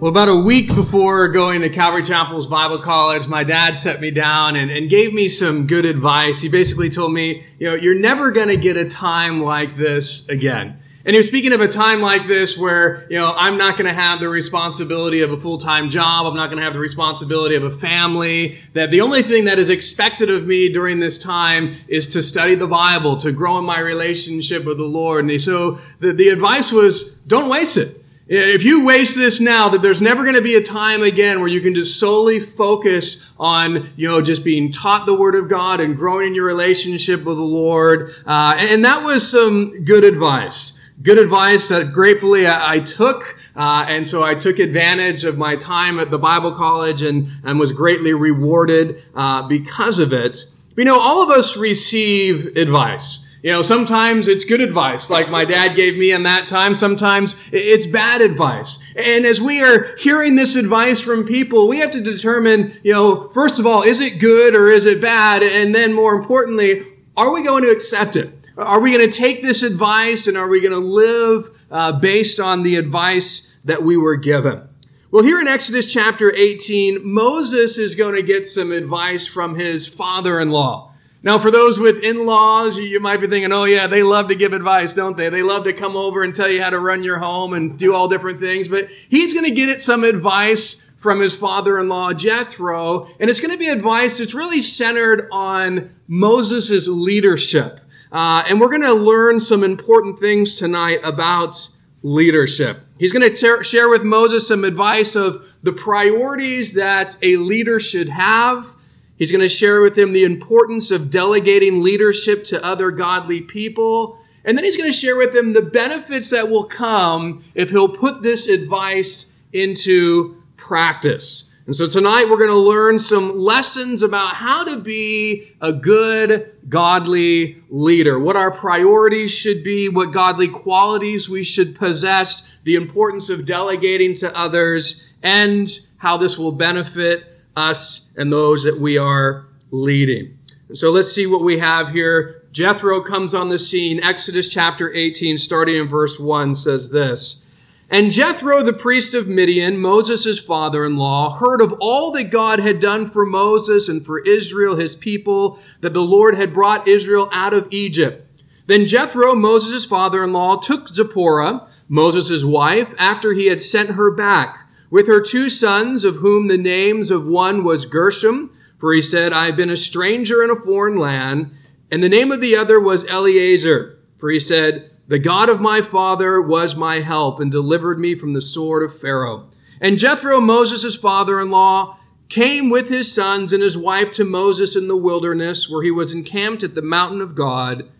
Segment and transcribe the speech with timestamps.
[0.00, 4.10] Well, about a week before going to Calvary Chapel's Bible College, my dad set me
[4.10, 6.40] down and, and gave me some good advice.
[6.40, 10.28] He basically told me, you know, you're never going to get a time like this
[10.28, 10.76] again.
[11.04, 13.86] And he was speaking of a time like this where, you know, I'm not going
[13.86, 16.26] to have the responsibility of a full-time job.
[16.26, 18.58] I'm not going to have the responsibility of a family.
[18.72, 22.56] That the only thing that is expected of me during this time is to study
[22.56, 25.24] the Bible, to grow in my relationship with the Lord.
[25.24, 28.03] And so the, the advice was, don't waste it.
[28.26, 31.48] If you waste this now, that there's never going to be a time again where
[31.48, 35.78] you can just solely focus on, you know, just being taught the Word of God
[35.78, 38.14] and growing in your relationship with the Lord.
[38.24, 40.80] Uh, and that was some good advice.
[41.02, 43.36] Good advice that gratefully I, I took.
[43.54, 47.60] Uh, and so I took advantage of my time at the Bible college and, and
[47.60, 50.46] was greatly rewarded uh, because of it.
[50.70, 53.23] But, you know, all of us receive advice.
[53.44, 56.74] You know, sometimes it's good advice, like my dad gave me in that time.
[56.74, 58.82] Sometimes it's bad advice.
[58.96, 63.28] And as we are hearing this advice from people, we have to determine, you know,
[63.34, 65.42] first of all, is it good or is it bad?
[65.42, 66.84] And then more importantly,
[67.18, 68.32] are we going to accept it?
[68.56, 72.40] Are we going to take this advice and are we going to live uh, based
[72.40, 74.66] on the advice that we were given?
[75.10, 79.86] Well, here in Exodus chapter 18, Moses is going to get some advice from his
[79.86, 80.93] father in law.
[81.24, 84.52] Now, for those with in-laws, you might be thinking, oh yeah, they love to give
[84.52, 85.30] advice, don't they?
[85.30, 87.94] They love to come over and tell you how to run your home and do
[87.94, 88.68] all different things.
[88.68, 93.06] But he's going to get it some advice from his father-in-law, Jethro.
[93.18, 97.80] And it's going to be advice that's really centered on Moses' leadership.
[98.12, 101.70] Uh, and we're going to learn some important things tonight about
[102.02, 102.80] leadership.
[102.98, 107.80] He's going to ter- share with Moses some advice of the priorities that a leader
[107.80, 108.73] should have.
[109.16, 114.18] He's going to share with him the importance of delegating leadership to other godly people.
[114.44, 117.88] And then he's going to share with him the benefits that will come if he'll
[117.88, 121.44] put this advice into practice.
[121.66, 126.50] And so tonight we're going to learn some lessons about how to be a good,
[126.68, 133.30] godly leader, what our priorities should be, what godly qualities we should possess, the importance
[133.30, 139.46] of delegating to others, and how this will benefit us and those that we are
[139.70, 140.38] leading.
[140.72, 142.42] So let's see what we have here.
[142.52, 144.02] Jethro comes on the scene.
[144.02, 147.44] Exodus chapter 18, starting in verse 1, says this.
[147.90, 152.58] And Jethro, the priest of Midian, Moses' father in law, heard of all that God
[152.58, 157.28] had done for Moses and for Israel, his people, that the Lord had brought Israel
[157.30, 158.26] out of Egypt.
[158.66, 164.10] Then Jethro, Moses' father in law, took Zipporah, Moses' wife, after he had sent her
[164.10, 169.00] back, with her two sons, of whom the names of one was Gershom, for he
[169.00, 171.50] said, I have been a stranger in a foreign land,
[171.90, 175.82] and the name of the other was Eliezer, for he said, the God of my
[175.82, 179.50] father was my help and delivered me from the sword of Pharaoh.
[179.80, 181.98] And Jethro, Moses' father in law,
[182.30, 186.14] came with his sons and his wife to Moses in the wilderness, where he was
[186.14, 187.90] encamped at the mountain of God.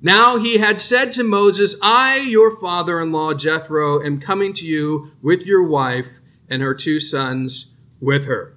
[0.00, 4.66] Now he had said to Moses, I, your father in law, Jethro, am coming to
[4.66, 6.08] you with your wife
[6.48, 8.53] and her two sons with her.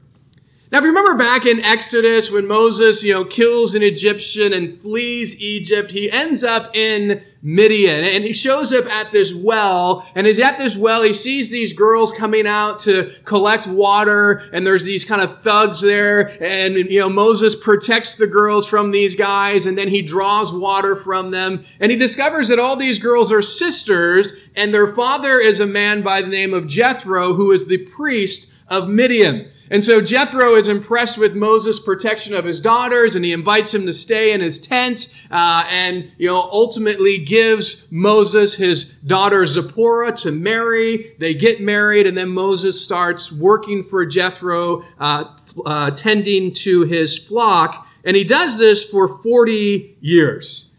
[0.70, 4.78] Now, if you remember back in Exodus when Moses, you know, kills an Egyptian and
[4.82, 10.06] flees Egypt, he ends up in Midian and he shows up at this well.
[10.14, 14.68] And as at this well, he sees these girls coming out to collect water and
[14.68, 16.31] there's these kind of thugs there.
[16.44, 20.98] And, you know, Moses protects the girls from these guys and then he draws water
[20.98, 21.63] from them.
[21.80, 26.02] And he discovers that all these girls are sisters and their father is a man
[26.02, 29.50] by the name of Jethro, who is the priest of Midian.
[29.69, 33.86] And so Jethro is impressed with Moses' protection of his daughters, and he invites him
[33.86, 40.14] to stay in his tent, uh, and you know ultimately gives Moses his daughter Zipporah
[40.18, 41.16] to marry.
[41.19, 45.36] They get married, and then Moses starts working for Jethro, uh,
[45.66, 50.72] uh, tending to his flock, and he does this for forty years.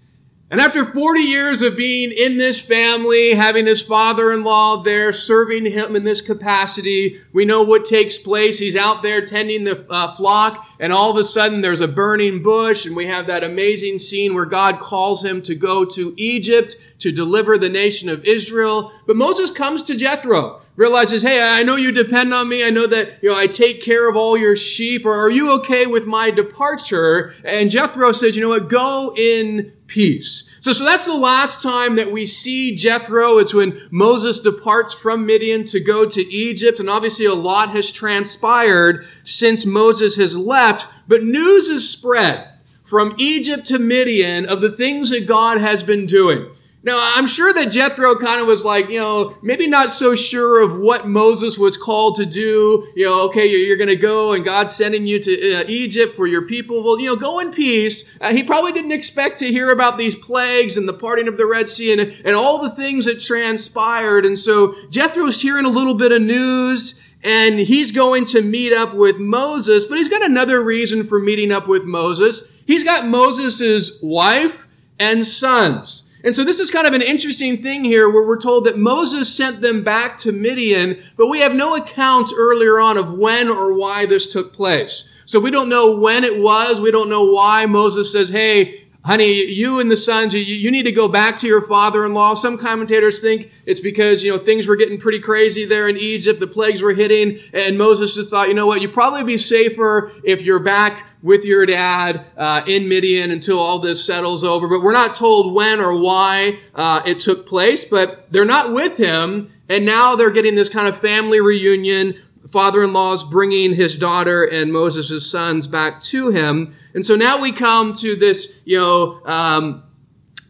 [0.51, 5.13] And after 40 years of being in this family, having his father in law there,
[5.13, 8.59] serving him in this capacity, we know what takes place.
[8.59, 12.43] He's out there tending the uh, flock, and all of a sudden there's a burning
[12.43, 16.77] bush, and we have that amazing scene where God calls him to go to Egypt
[17.01, 18.91] to deliver the nation of Israel.
[19.07, 22.65] But Moses comes to Jethro realizes, hey, I know you depend on me.
[22.65, 25.05] I know that, you know, I take care of all your sheep.
[25.05, 27.35] Or are you okay with my departure?
[27.45, 28.69] And Jethro says, you know what?
[28.69, 30.49] Go in peace.
[30.61, 33.39] So, so that's the last time that we see Jethro.
[33.39, 36.79] It's when Moses departs from Midian to go to Egypt.
[36.79, 40.87] And obviously a lot has transpired since Moses has left.
[41.09, 42.49] But news is spread
[42.85, 46.51] from Egypt to Midian of the things that God has been doing.
[46.85, 50.63] Now, I'm sure that Jethro kind of was like, you know, maybe not so sure
[50.63, 52.87] of what Moses was called to do.
[52.95, 56.29] You know, okay, you're going to go and God's sending you to uh, Egypt for
[56.29, 56.85] your people.
[56.85, 58.17] Well, you know, go in peace.
[58.21, 61.47] Uh, he probably didn't expect to hear about these plagues and the parting of the
[61.47, 64.25] Red Sea and, and all the things that transpired.
[64.25, 68.95] And so Jethro's hearing a little bit of news and he's going to meet up
[68.95, 72.45] with Moses, but he's got another reason for meeting up with Moses.
[72.67, 74.67] He's got Moses' wife
[75.01, 76.08] and sons.
[76.25, 79.33] And so this is kind of an interesting thing here where we're told that Moses
[79.33, 83.73] sent them back to Midian, but we have no account earlier on of when or
[83.73, 85.09] why this took place.
[85.27, 86.81] So we don't know when it was.
[86.81, 90.85] We don't know why Moses says, hey, honey, you and the sons, you, you need
[90.85, 92.35] to go back to your father-in-law.
[92.35, 96.41] Some commentators think it's because, you know, things were getting pretty crazy there in Egypt.
[96.41, 97.39] The plagues were hitting.
[97.53, 101.45] And Moses just thought, you know what, you'd probably be safer if you're back with
[101.45, 104.69] your dad uh, in Midian until all this settles over.
[104.69, 108.97] But we're not told when or why uh, it took place, but they're not with
[108.97, 109.53] him.
[109.71, 112.21] And now they're getting this kind of family reunion.
[112.51, 116.75] Father-in-law is bringing his daughter and Moses' sons back to him.
[116.95, 119.83] And so now we come to this, you know, um,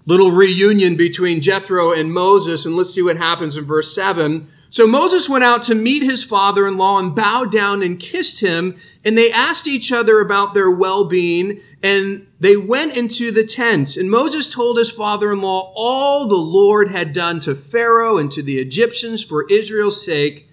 [0.06, 2.64] little reunion between Jethro and Moses.
[2.64, 4.48] And let's see what happens in verse 7.
[4.70, 8.40] So Moses went out to meet his father in law and bowed down and kissed
[8.40, 8.76] him.
[9.04, 11.60] And they asked each other about their well being.
[11.82, 13.96] And they went into the tent.
[13.96, 18.30] And Moses told his father in law all the Lord had done to Pharaoh and
[18.30, 20.47] to the Egyptians for Israel's sake,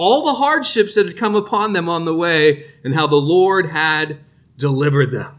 [0.00, 3.66] all the hardships that had come upon them on the way, and how the Lord
[3.70, 4.18] had
[4.56, 5.36] delivered them.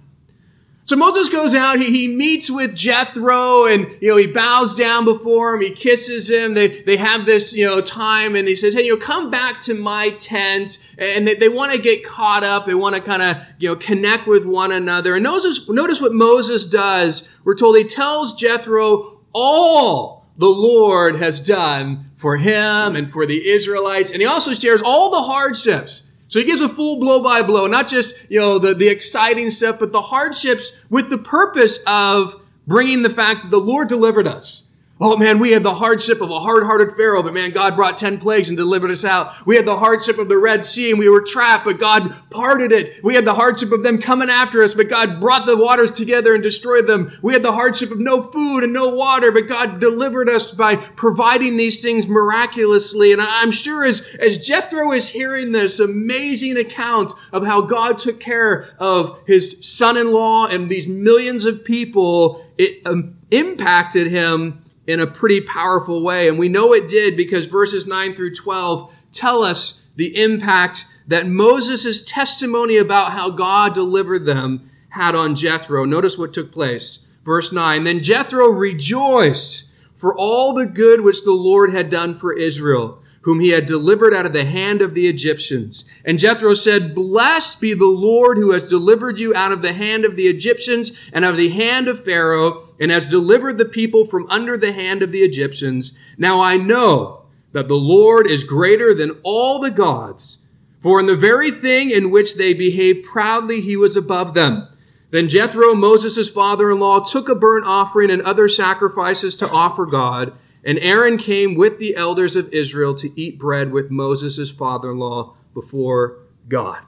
[0.86, 5.06] So Moses goes out, he, he meets with Jethro and, you know, he bows down
[5.06, 8.74] before him, he kisses him, they, they have this, you know, time and he says,
[8.74, 12.44] hey, you know, come back to my tent and they, they want to get caught
[12.44, 15.16] up, they want to kind of, you know, connect with one another.
[15.16, 17.28] And notice, notice what Moses does.
[17.46, 23.50] We're told he tells Jethro all the Lord has done for him and for the
[23.50, 24.12] Israelites.
[24.12, 27.68] And he also shares all the hardships so he gives a full blow by blow,
[27.68, 32.42] not just, you know, the, the exciting stuff, but the hardships with the purpose of
[32.66, 34.64] bringing the fact that the Lord delivered us.
[35.04, 38.20] Oh man, we had the hardship of a hard-hearted Pharaoh, but man, God brought 10
[38.20, 39.34] plagues and delivered us out.
[39.48, 42.72] We had the hardship of the Red Sea and we were trapped, but God parted
[42.72, 43.04] it.
[43.04, 46.36] We had the hardship of them coming after us, but God brought the waters together
[46.36, 47.18] and destroyed them.
[47.24, 50.76] We had the hardship of no food and no water, but God delivered us by
[50.76, 53.12] providing these things miraculously.
[53.12, 58.20] And I'm sure as, as Jethro is hearing this amazing account of how God took
[58.20, 65.08] care of his son-in-law and these millions of people, it um, impacted him in a
[65.08, 66.28] pretty powerful way.
[66.28, 71.28] And we know it did because verses 9 through 12 tell us the impact that
[71.28, 75.86] Moses' testimony about how God delivered them had on Jethro.
[75.86, 77.08] Notice what took place.
[77.24, 82.34] Verse 9 Then Jethro rejoiced for all the good which the Lord had done for
[82.34, 85.86] Israel whom he had delivered out of the hand of the Egyptians.
[86.04, 90.06] And Jethro said, Blessed be the Lord who has delivered you out of the hand
[90.06, 94.30] of the Egyptians and of the hand of Pharaoh, and has delivered the people from
[94.30, 95.98] under the hand of the Egyptians.
[96.18, 100.40] Now I know that the Lord is greater than all the gods,
[100.82, 104.68] for in the very thing in which they behaved proudly, he was above them.
[105.12, 110.34] Then Jethro, Moses' father-in-law, took a burnt offering and other sacrifices to offer God.
[110.64, 115.00] And Aaron came with the elders of Israel to eat bread with Moses' father in
[115.00, 116.84] law before God.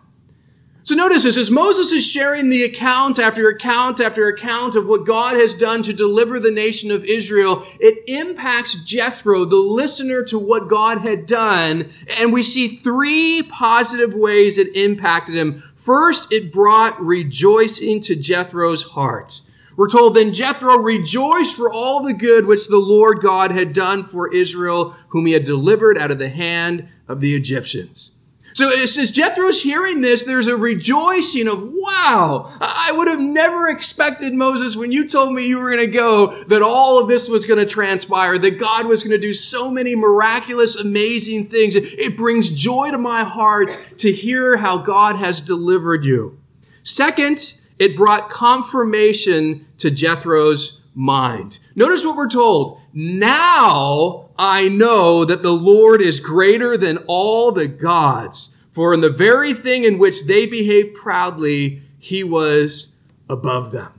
[0.86, 5.06] So notice this as Moses is sharing the account after account after account of what
[5.06, 10.38] God has done to deliver the nation of Israel, it impacts Jethro, the listener to
[10.38, 11.90] what God had done.
[12.18, 15.60] And we see three positive ways it impacted him.
[15.78, 19.40] First, it brought rejoicing to Jethro's heart.
[19.76, 24.06] We're told then Jethro rejoiced for all the good which the Lord God had done
[24.06, 28.16] for Israel, whom he had delivered out of the hand of the Egyptians.
[28.54, 30.24] So uh, it says Jethro's hearing this.
[30.24, 35.48] There's a rejoicing of, wow, I would have never expected Moses when you told me
[35.48, 38.86] you were going to go that all of this was going to transpire, that God
[38.86, 41.76] was going to do so many miraculous, amazing things.
[41.76, 46.40] It brings joy to my heart to hear how God has delivered you.
[46.84, 51.60] Second, it brought confirmation to Jethro's mind.
[51.76, 52.80] Notice what we're told.
[52.94, 59.10] Now I know that the Lord is greater than all the gods, for in the
[59.10, 62.96] very thing in which they behaved proudly, he was
[63.30, 63.92] above them.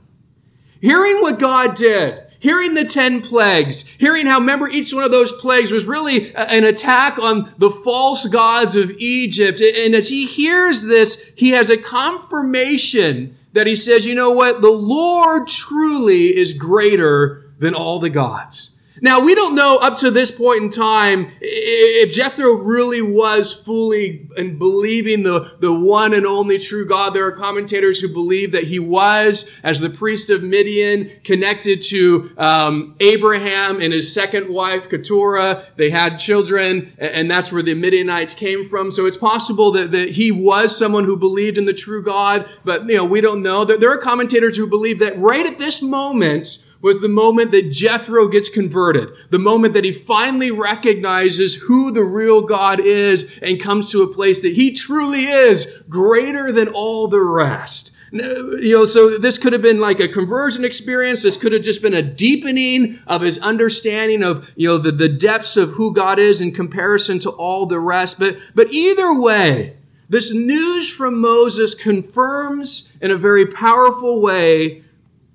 [0.81, 5.31] Hearing what God did, hearing the 10 plagues, hearing how, remember, each one of those
[5.31, 9.61] plagues was really an attack on the false gods of Egypt.
[9.61, 14.61] And as he hears this, he has a confirmation that he says, you know what?
[14.61, 18.74] The Lord truly is greater than all the gods.
[19.01, 24.27] Now, we don't know up to this point in time if Jethro really was fully
[24.37, 27.13] and believing the, the one and only true God.
[27.13, 32.31] There are commentators who believe that he was, as the priest of Midian, connected to
[32.37, 35.63] um, Abraham and his second wife, Keturah.
[35.75, 38.91] They had children, and that's where the Midianites came from.
[38.91, 42.87] So it's possible that, that he was someone who believed in the true God, but
[42.87, 43.65] you know, we don't know.
[43.65, 48.27] There are commentators who believe that right at this moment, was the moment that Jethro
[48.27, 53.89] gets converted, the moment that he finally recognizes who the real God is and comes
[53.89, 57.91] to a place that he truly is greater than all the rest.
[58.11, 61.23] You know, so this could have been like a conversion experience.
[61.23, 65.09] This could have just been a deepening of his understanding of, you know, the, the
[65.09, 68.19] depths of who God is in comparison to all the rest.
[68.19, 69.75] But, but either way,
[70.07, 74.83] this news from Moses confirms in a very powerful way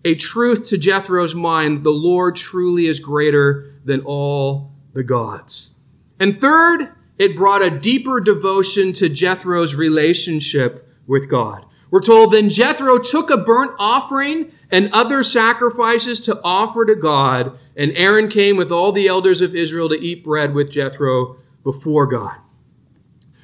[0.04, 5.72] a truth to Jethro's mind the Lord truly is greater than all the gods.
[6.18, 11.66] And third, it brought a deeper devotion to Jethro's relationship with God.
[11.90, 17.58] We're told then Jethro took a burnt offering and other sacrifices to offer to God,
[17.76, 22.06] and Aaron came with all the elders of Israel to eat bread with Jethro before
[22.06, 22.36] God.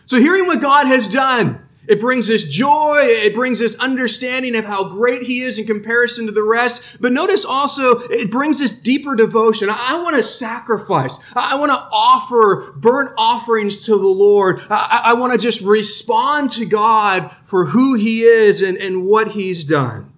[0.05, 2.99] So, hearing what God has done, it brings us joy.
[3.03, 7.01] It brings us understanding of how great He is in comparison to the rest.
[7.01, 9.69] But notice also, it brings us deeper devotion.
[9.71, 11.19] I want to sacrifice.
[11.35, 14.61] I want to offer burnt offerings to the Lord.
[14.69, 19.33] I, I want to just respond to God for who He is and, and what
[19.33, 20.13] He's done.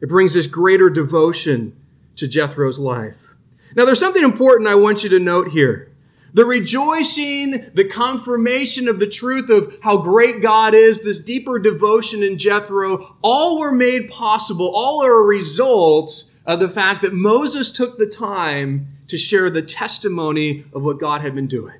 [0.00, 1.76] It brings us greater devotion
[2.16, 3.16] to Jethro's life.
[3.74, 5.92] Now, there's something important I want you to note here.
[6.36, 12.22] The rejoicing, the confirmation of the truth of how great God is, this deeper devotion
[12.22, 17.96] in Jethro, all were made possible, all are results of the fact that Moses took
[17.96, 21.76] the time to share the testimony of what God had been doing.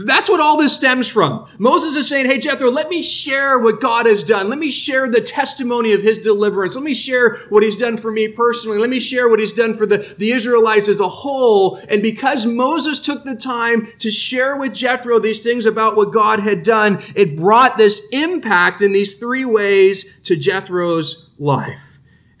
[0.00, 1.48] That's what all this stems from.
[1.58, 4.48] Moses is saying, Hey, Jethro, let me share what God has done.
[4.48, 6.76] Let me share the testimony of his deliverance.
[6.76, 8.78] Let me share what he's done for me personally.
[8.78, 11.80] Let me share what he's done for the, the Israelites as a whole.
[11.88, 16.38] And because Moses took the time to share with Jethro these things about what God
[16.38, 21.80] had done, it brought this impact in these three ways to Jethro's life.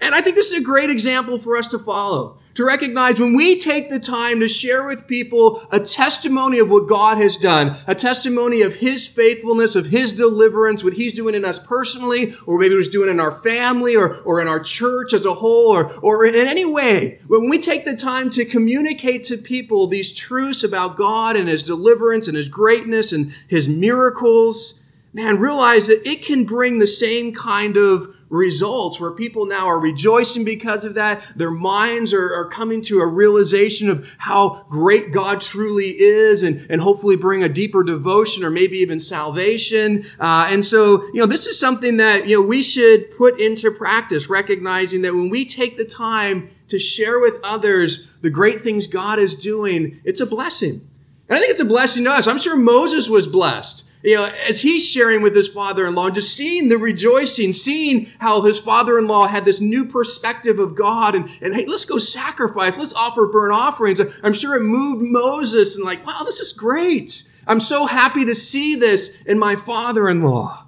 [0.00, 3.34] And I think this is a great example for us to follow to recognize when
[3.34, 7.76] we take the time to share with people a testimony of what God has done,
[7.86, 12.58] a testimony of His faithfulness, of His deliverance, what He's doing in us personally, or
[12.58, 15.92] maybe He's doing in our family or, or in our church as a whole, or,
[16.00, 20.64] or in any way, when we take the time to communicate to people these truths
[20.64, 24.80] about God and His deliverance and His greatness and His miracles,
[25.12, 29.78] man, realize that it can bring the same kind of results where people now are
[29.78, 31.22] rejoicing because of that.
[31.36, 36.66] Their minds are, are coming to a realization of how great God truly is and,
[36.70, 40.04] and hopefully bring a deeper devotion or maybe even salvation.
[40.20, 43.70] Uh, and so, you know, this is something that, you know, we should put into
[43.70, 48.86] practice, recognizing that when we take the time to share with others the great things
[48.86, 50.86] God is doing, it's a blessing.
[51.28, 52.26] And I think it's a blessing to us.
[52.26, 56.68] I'm sure Moses was blessed you know, as he's sharing with his father-in-law, just seeing
[56.68, 61.66] the rejoicing, seeing how his father-in-law had this new perspective of God and, and hey,
[61.66, 64.00] let's go sacrifice, let's offer burnt offerings.
[64.22, 67.30] I'm sure it moved Moses and like, wow, this is great.
[67.46, 70.66] I'm so happy to see this in my father-in-law.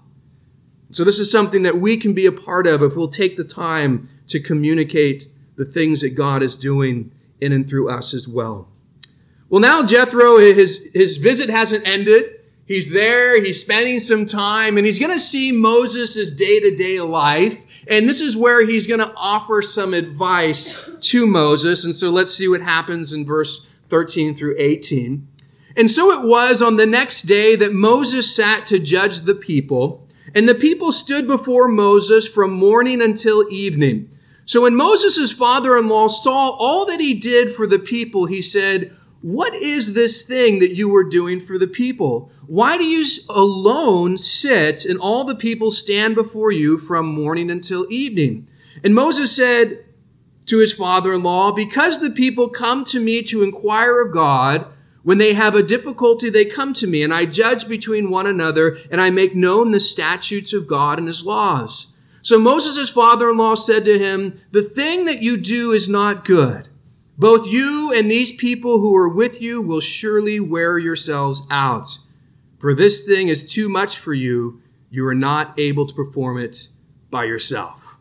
[0.93, 3.45] So this is something that we can be a part of if we'll take the
[3.45, 8.69] time to communicate the things that God is doing in and through us as well.
[9.49, 12.40] Well, now Jethro, his, his visit hasn't ended.
[12.71, 17.01] He's there, he's spending some time, and he's going to see Moses' day to day
[17.01, 17.59] life.
[17.89, 21.85] And this is where he's going to offer some advice to Moses.
[21.85, 25.27] And so let's see what happens in verse 13 through 18.
[25.77, 30.07] And so it was on the next day that Moses sat to judge the people,
[30.33, 34.09] and the people stood before Moses from morning until evening.
[34.45, 38.41] So when Moses' father in law saw all that he did for the people, he
[38.41, 42.33] said, What is this thing that you were doing for the people?
[42.47, 47.87] Why do you alone sit and all the people stand before you from morning until
[47.91, 48.49] evening?
[48.83, 49.85] And Moses said
[50.47, 54.67] to his father in law, Because the people come to me to inquire of God,
[55.03, 58.79] when they have a difficulty, they come to me, and I judge between one another,
[58.91, 61.89] and I make known the statutes of God and his laws.
[62.23, 66.25] So Moses' father in law said to him, The thing that you do is not
[66.25, 66.70] good.
[67.21, 71.99] Both you and these people who are with you will surely wear yourselves out.
[72.59, 74.63] For this thing is too much for you.
[74.89, 76.69] You are not able to perform it
[77.11, 77.97] by yourself.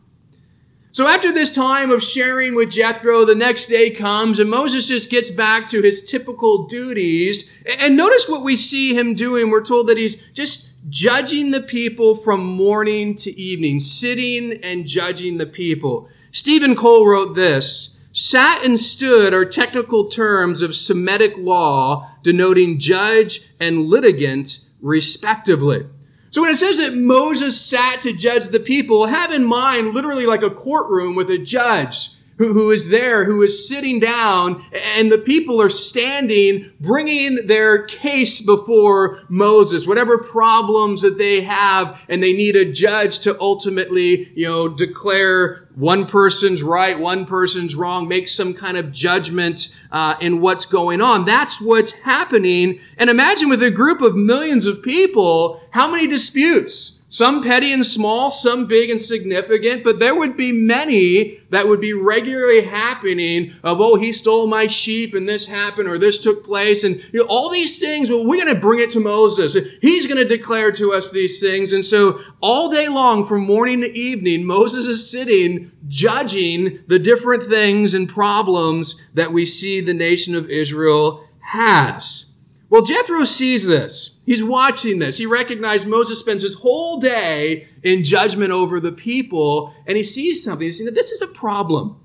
[0.92, 5.10] So after this time of sharing with Jethro, the next day comes and Moses just
[5.10, 7.50] gets back to his typical duties.
[7.78, 9.50] And notice what we see him doing.
[9.50, 15.36] We're told that he's just judging the people from morning to evening, sitting and judging
[15.36, 16.08] the people.
[16.32, 17.89] Stephen Cole wrote this.
[18.12, 25.86] Sat and stood are technical terms of Semitic law denoting judge and litigant respectively.
[26.30, 30.26] So when it says that Moses sat to judge the people, have in mind literally
[30.26, 35.18] like a courtroom with a judge who, is there, who is sitting down, and the
[35.18, 42.32] people are standing, bringing their case before Moses, whatever problems that they have, and they
[42.32, 48.28] need a judge to ultimately, you know, declare one person's right, one person's wrong, make
[48.28, 51.24] some kind of judgment uh, in what's going on.
[51.24, 52.78] That's what's happening.
[52.98, 56.99] And imagine with a group of millions of people, how many disputes?
[57.12, 61.80] Some petty and small, some big and significant, but there would be many that would
[61.80, 66.44] be regularly happening of, oh, he stole my sheep and this happened or this took
[66.44, 66.84] place.
[66.84, 69.56] And you know, all these things, well, we're going to bring it to Moses.
[69.82, 71.72] He's going to declare to us these things.
[71.72, 77.48] And so all day long from morning to evening, Moses is sitting judging the different
[77.48, 82.29] things and problems that we see the nation of Israel has.
[82.70, 84.20] Well, Jethro sees this.
[84.24, 85.18] He's watching this.
[85.18, 90.44] He recognized Moses spends his whole day in judgment over the people, and he sees
[90.44, 90.64] something.
[90.66, 92.00] He's saying that this is a problem.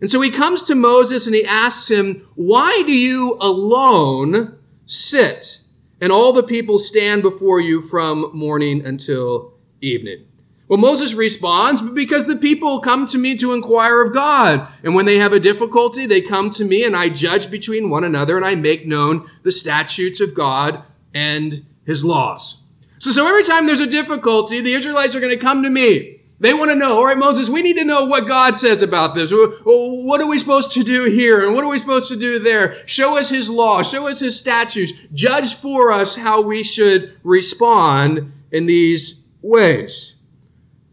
[0.00, 5.60] And so he comes to Moses and he asks him, Why do you alone sit
[6.00, 10.24] and all the people stand before you from morning until evening?
[10.68, 14.66] Well, Moses responds, because the people come to me to inquire of God.
[14.82, 18.02] And when they have a difficulty, they come to me and I judge between one
[18.02, 20.82] another and I make known the statutes of God
[21.14, 22.62] and his laws.
[22.98, 26.20] So, so every time there's a difficulty, the Israelites are going to come to me.
[26.40, 29.14] They want to know, all right, Moses, we need to know what God says about
[29.14, 29.32] this.
[29.32, 31.46] What are we supposed to do here?
[31.46, 32.76] And what are we supposed to do there?
[32.86, 33.82] Show us his law.
[33.82, 34.92] Show us his statutes.
[35.14, 40.15] Judge for us how we should respond in these ways.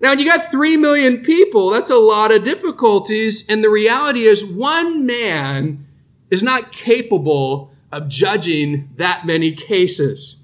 [0.03, 3.47] Now, you got 3 million people, that's a lot of difficulties.
[3.47, 5.87] And the reality is, one man
[6.29, 10.41] is not capable of judging that many cases.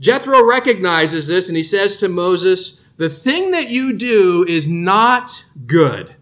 [0.00, 5.44] Jethro recognizes this and he says to Moses, The thing that you do is not
[5.66, 6.14] good.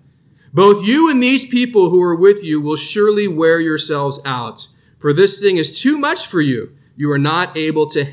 [0.53, 4.67] Both you and these people who are with you will surely wear yourselves out,
[4.99, 6.73] for this thing is too much for you.
[6.97, 8.13] You are not able to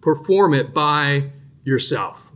[0.00, 1.30] perform it by
[1.62, 2.31] yourself.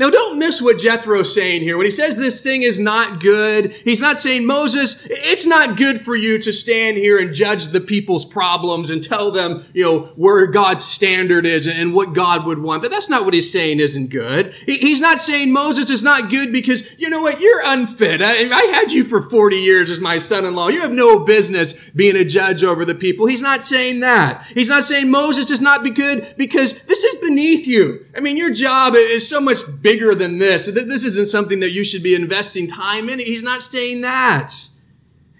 [0.00, 1.76] Now, don't miss what Jethro's saying here.
[1.76, 6.00] When he says this thing is not good, he's not saying, Moses, it's not good
[6.00, 10.00] for you to stand here and judge the people's problems and tell them, you know,
[10.16, 12.80] where God's standard is and what God would want.
[12.80, 14.54] But that's not what he's saying isn't good.
[14.64, 18.22] He's not saying Moses is not good because, you know what, you're unfit.
[18.22, 20.68] I, I had you for 40 years as my son-in-law.
[20.68, 23.26] You have no business being a judge over the people.
[23.26, 24.46] He's not saying that.
[24.54, 28.06] He's not saying Moses is not be good because this is beneath you.
[28.16, 30.66] I mean, your job is so much bigger bigger than this.
[30.66, 33.18] This isn't something that you should be investing time in.
[33.18, 34.54] He's not saying that.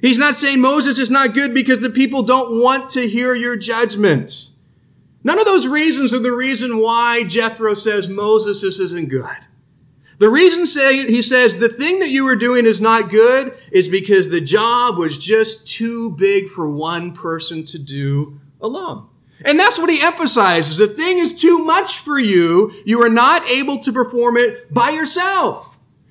[0.00, 3.54] He's not saying Moses is not good because the people don't want to hear your
[3.54, 4.48] judgment.
[5.22, 9.46] None of those reasons are the reason why Jethro says Moses this isn't good.
[10.18, 13.86] The reason say, he says the thing that you were doing is not good is
[13.86, 19.09] because the job was just too big for one person to do alone.
[19.44, 20.76] And that's what he emphasizes.
[20.76, 22.72] The thing is too much for you.
[22.84, 25.66] You are not able to perform it by yourself.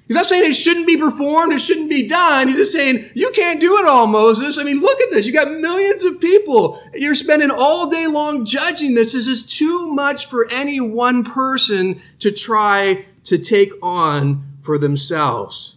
[0.08, 2.48] He's not saying it shouldn't be performed, it shouldn't be done.
[2.48, 4.58] He's just saying, you can't do it all, Moses.
[4.58, 5.28] I mean, look at this.
[5.28, 6.82] You got millions of people.
[6.96, 9.14] You're spending all day long judging this.
[9.14, 15.76] This is too much for any one person to try to take on for themselves.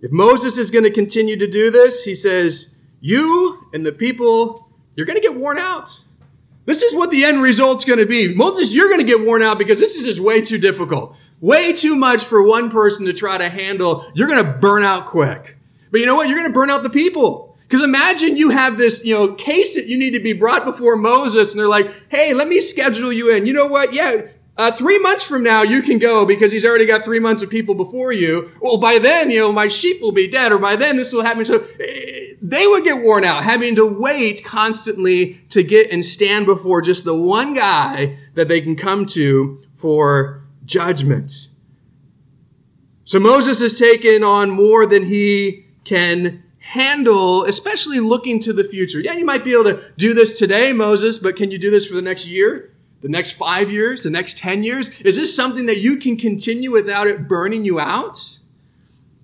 [0.00, 4.68] If Moses is going to continue to do this, he says, you and the people,
[4.96, 6.01] you're going to get worn out.
[6.64, 8.34] This is what the end result's going to be.
[8.34, 11.16] Moses, you're going to get worn out because this is just way too difficult.
[11.40, 14.04] Way too much for one person to try to handle.
[14.14, 15.56] You're going to burn out quick.
[15.90, 16.28] But you know what?
[16.28, 17.56] You're going to burn out the people.
[17.72, 20.94] Because imagine you have this, you know, case that you need to be brought before
[20.94, 23.46] Moses and they're like, hey, let me schedule you in.
[23.46, 23.94] You know what?
[23.94, 27.42] Yeah, uh, three months from now, you can go because he's already got three months
[27.42, 28.50] of people before you.
[28.60, 31.22] Well, by then, you know, my sheep will be dead, or by then this will
[31.22, 31.44] happen.
[31.46, 36.44] So eh, they would get worn out having to wait constantly to get and stand
[36.44, 41.48] before just the one guy that they can come to for judgment.
[43.04, 49.00] So Moses has taken on more than he can handle, especially looking to the future.
[49.00, 51.86] Yeah, you might be able to do this today, Moses, but can you do this
[51.86, 52.71] for the next year?
[53.02, 54.88] The next five years, the next 10 years?
[55.00, 58.38] Is this something that you can continue without it burning you out?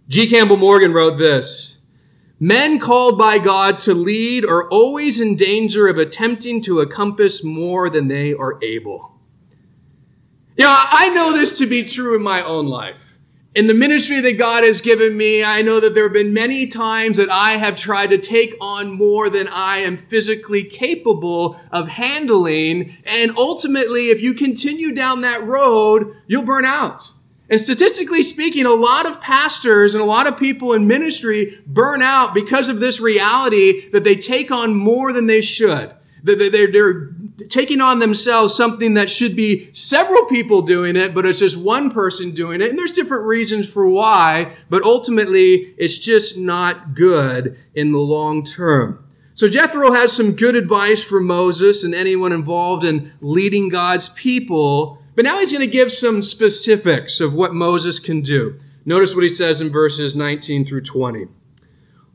[0.09, 0.29] G.
[0.29, 1.79] Campbell Morgan wrote this
[2.41, 7.89] Men called by God to lead are always in danger of attempting to encompass more
[7.89, 9.13] than they are able.
[10.59, 13.08] Know, I know this to be true in my own life
[13.59, 16.69] in the ministry that God has given me, I know that there have been many
[16.69, 21.89] times that I have tried to take on more than I am physically capable of
[21.89, 22.97] handling.
[23.05, 27.11] And ultimately, if you continue down that road, you'll burn out.
[27.51, 32.01] And statistically speaking, a lot of pastors and a lot of people in ministry burn
[32.01, 35.93] out because of this reality that they take on more than they should.
[36.35, 37.11] They're, they're,
[37.49, 41.91] taking on themselves something that should be several people doing it, but it's just one
[41.91, 42.71] person doing it.
[42.71, 48.45] And there's different reasons for why, but ultimately it's just not good in the long
[48.45, 49.05] term.
[49.35, 55.01] So Jethro has some good advice for Moses and anyone involved in leading God's people,
[55.15, 58.59] but now he's going to give some specifics of what Moses can do.
[58.85, 61.29] Notice what he says in verses 19 through 20.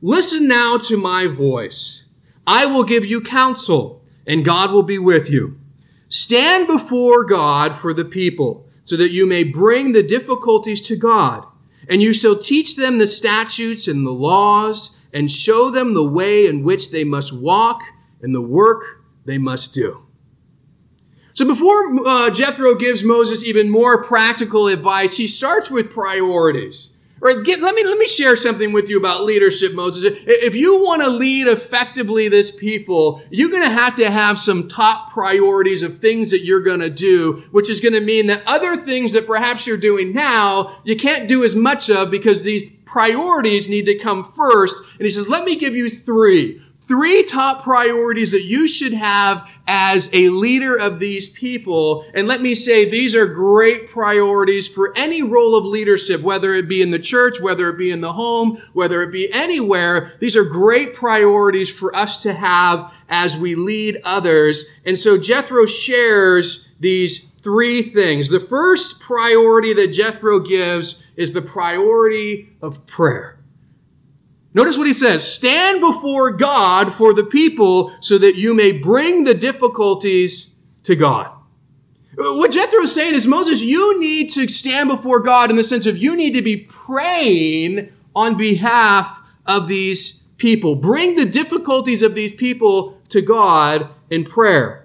[0.02, 2.10] Listen now to my voice.
[2.45, 5.60] I will give you counsel and God will be with you.
[6.10, 11.46] Stand before God for the people, so that you may bring the difficulties to God,
[11.90, 16.48] and you shall teach them the statutes and the laws, and show them the way
[16.48, 17.82] in which they must walk
[18.22, 20.06] and the work they must do.
[21.34, 26.96] So before uh, Jethro gives Moses even more practical advice, he starts with priorities.
[27.24, 27.42] Right?
[27.42, 30.04] Get, let me let me share something with you about leadership, Moses.
[30.28, 34.68] If you want to lead effectively this people, you're going to have to have some
[34.68, 38.44] top priorities of things that you're going to do, which is going to mean that
[38.46, 42.70] other things that perhaps you're doing now, you can't do as much of because these
[42.84, 44.76] priorities need to come first.
[45.00, 46.62] And he says, let me give you three
[46.94, 52.06] three top priorities that you should have as a leader of these people.
[52.14, 56.70] And let me say, these are great priorities for any role of leadership, whether it
[56.70, 60.12] be in the church, whether it be in the home, whether it be anywhere.
[60.20, 64.66] These are great priorities for us to have as we lead others.
[64.86, 68.30] And so Jethro shares these three things.
[68.30, 73.33] The first priority that Jethro gives is the priority of prayer.
[74.54, 79.24] Notice what he says stand before God for the people so that you may bring
[79.24, 81.32] the difficulties to God.
[82.16, 85.88] What Jethro is saying is, Moses, you need to stand before God in the sense
[85.88, 90.76] of you need to be praying on behalf of these people.
[90.76, 94.83] Bring the difficulties of these people to God in prayer.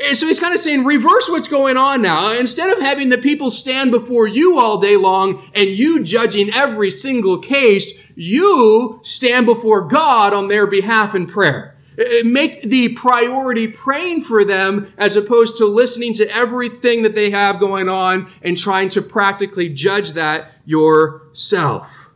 [0.00, 2.32] Eh, so he's kind of saying, reverse what's going on now.
[2.32, 6.90] Instead of having the people stand before you all day long and you judging every
[6.90, 11.76] single case, you stand before God on their behalf in prayer.
[11.98, 17.14] Eh, eh, make the priority praying for them as opposed to listening to everything that
[17.14, 22.10] they have going on and trying to practically judge that yourself.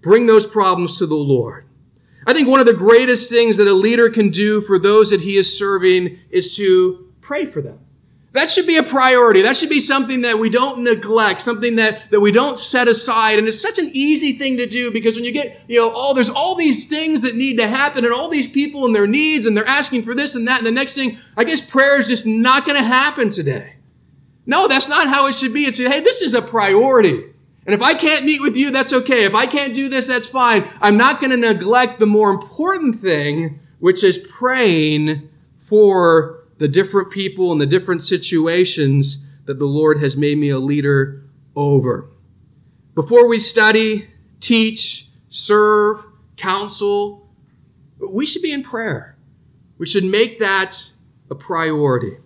[0.00, 1.67] Bring those problems to the Lord.
[2.28, 5.22] I think one of the greatest things that a leader can do for those that
[5.22, 7.78] he is serving is to pray for them.
[8.32, 9.40] That should be a priority.
[9.40, 13.38] That should be something that we don't neglect, something that, that we don't set aside.
[13.38, 16.12] And it's such an easy thing to do because when you get, you know, all,
[16.12, 19.46] there's all these things that need to happen and all these people and their needs
[19.46, 20.58] and they're asking for this and that.
[20.58, 23.76] And the next thing, I guess prayer is just not going to happen today.
[24.44, 25.64] No, that's not how it should be.
[25.64, 27.24] It's, hey, this is a priority.
[27.68, 29.24] And if I can't meet with you, that's okay.
[29.24, 30.66] If I can't do this, that's fine.
[30.80, 35.28] I'm not going to neglect the more important thing, which is praying
[35.58, 40.58] for the different people and the different situations that the Lord has made me a
[40.58, 42.08] leader over.
[42.94, 44.08] Before we study,
[44.40, 46.02] teach, serve,
[46.38, 47.28] counsel,
[48.00, 49.18] we should be in prayer.
[49.76, 50.94] We should make that
[51.30, 52.16] a priority.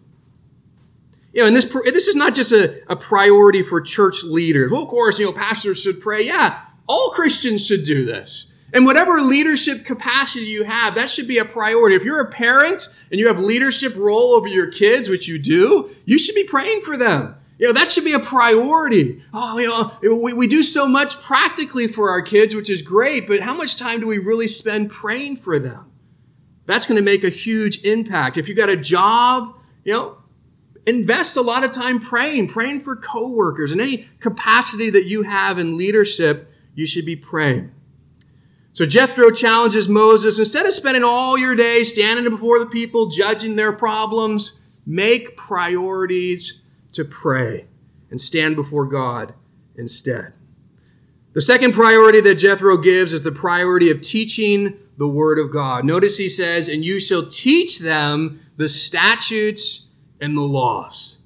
[1.32, 4.70] You know, and this this is not just a, a priority for church leaders.
[4.70, 6.22] Well, of course, you know, pastors should pray.
[6.22, 8.52] Yeah, all Christians should do this.
[8.74, 11.94] And whatever leadership capacity you have, that should be a priority.
[11.94, 15.90] If you're a parent and you have leadership role over your kids, which you do,
[16.06, 17.34] you should be praying for them.
[17.58, 19.22] You know, that should be a priority.
[19.32, 23.28] Oh, you know, we, we do so much practically for our kids, which is great,
[23.28, 25.92] but how much time do we really spend praying for them?
[26.64, 28.38] That's going to make a huge impact.
[28.38, 30.16] If you've got a job, you know,
[30.86, 35.58] invest a lot of time praying, praying for coworkers and any capacity that you have
[35.58, 37.72] in leadership, you should be praying.
[38.72, 43.56] So Jethro challenges Moses instead of spending all your day standing before the people, judging
[43.56, 47.66] their problems, make priorities to pray
[48.10, 49.34] and stand before God
[49.76, 50.32] instead.
[51.34, 55.84] The second priority that Jethro gives is the priority of teaching the Word of God.
[55.84, 59.88] Notice he says, And you shall teach them the statutes
[60.22, 61.18] and the laws.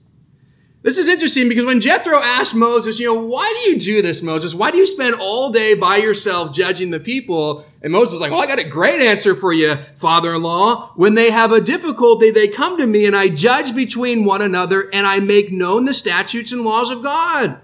[0.82, 4.22] This is interesting because when Jethro asked Moses, you know, why do you do this,
[4.22, 4.54] Moses?
[4.54, 7.66] Why do you spend all day by yourself judging the people?
[7.82, 10.92] And Moses is like, well, I got a great answer for you, father-in-law.
[10.94, 14.88] When they have a difficulty, they come to me and I judge between one another
[14.92, 17.61] and I make known the statutes and laws of God.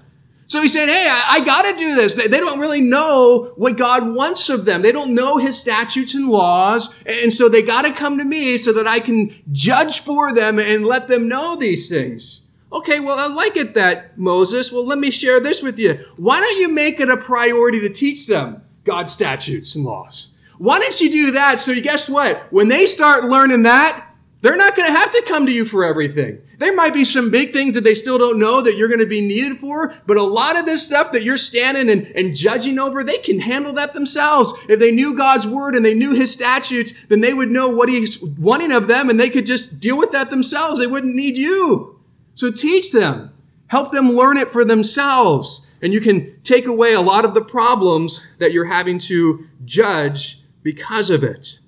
[0.53, 2.15] So he said, Hey, I, I got to do this.
[2.15, 4.83] They, they, don't really know what God wants of them.
[4.83, 7.03] They don't know his statutes and laws.
[7.07, 10.59] And so they got to come to me so that I can judge for them
[10.59, 12.49] and let them know these things.
[12.71, 14.71] Okay, well, I like it that, Moses.
[14.71, 15.95] Well, let me share this with you.
[16.19, 20.35] Why don't you make it a priority to teach them God's statutes and laws?
[20.59, 21.61] Why don't you do that?
[21.61, 22.37] So guess what?
[22.53, 24.07] When they start learning that,
[24.43, 26.43] they're not going to have to come to you for everything.
[26.59, 29.07] There might be some big things that they still don't know that you're going to
[29.07, 32.79] be needed for, but a lot of this stuff that you're standing and, and judging
[32.79, 34.67] over, they can handle that themselves.
[34.69, 37.89] If they knew God's word and they knew his statutes, then they would know what
[37.89, 40.81] he's wanting of them and they could just deal with that themselves.
[40.81, 42.01] They wouldn't need you.
[42.35, 43.33] So teach them,
[43.69, 47.45] help them learn it for themselves, and you can take away a lot of the
[47.45, 51.59] problems that you're having to judge because of it.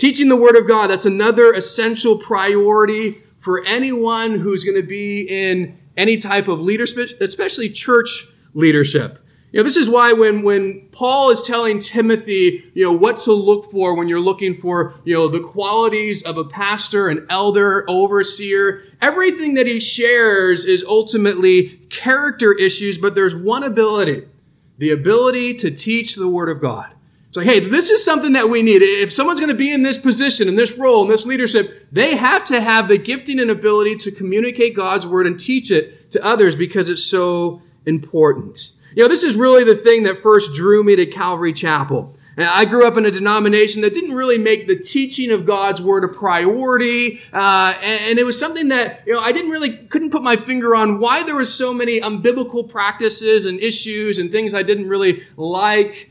[0.00, 5.26] Teaching the Word of God, that's another essential priority for anyone who's going to be
[5.28, 9.18] in any type of leadership, especially church leadership.
[9.52, 13.34] You know, this is why when, when Paul is telling Timothy, you know, what to
[13.34, 17.84] look for when you're looking for, you know, the qualities of a pastor, an elder,
[17.86, 24.26] overseer, everything that he shares is ultimately character issues, but there's one ability,
[24.78, 26.90] the ability to teach the word of God.
[27.30, 28.82] It's like, hey, this is something that we need.
[28.82, 32.16] If someone's going to be in this position, in this role, in this leadership, they
[32.16, 36.24] have to have the gifting and ability to communicate God's word and teach it to
[36.24, 38.72] others because it's so important.
[38.96, 42.16] You know, this is really the thing that first drew me to Calvary Chapel.
[42.36, 46.02] I grew up in a denomination that didn't really make the teaching of God's word
[46.02, 50.10] a priority, uh, and, and, it was something that you know I didn't really couldn't
[50.10, 54.54] put my finger on why there were so many unbiblical practices and issues and things
[54.54, 56.09] I didn't really like.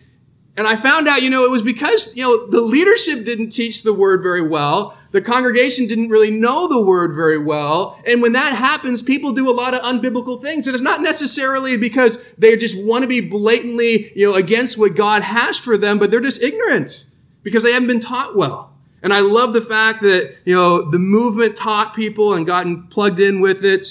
[0.58, 3.84] And I found out, you know, it was because you know the leadership didn't teach
[3.84, 8.00] the word very well the congregation didn't really know the word very well.
[8.06, 10.68] And when that happens, people do a lot of unbiblical things.
[10.68, 14.96] And it's not necessarily because they just want to be blatantly, you know, against what
[14.96, 17.06] God has for them, but they're just ignorant
[17.42, 18.78] because they haven't been taught well.
[19.02, 23.20] And I love the fact that, you know, the movement taught people and gotten plugged
[23.20, 23.88] in with it.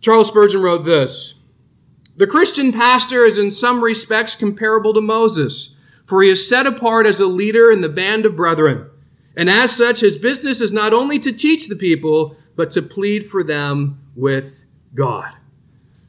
[0.00, 1.34] Charles Spurgeon wrote this.
[2.16, 7.06] The Christian pastor is in some respects comparable to Moses, for he is set apart
[7.06, 8.90] as a leader in the band of brethren.
[9.34, 13.30] And as such, his business is not only to teach the people, but to plead
[13.30, 15.32] for them with God.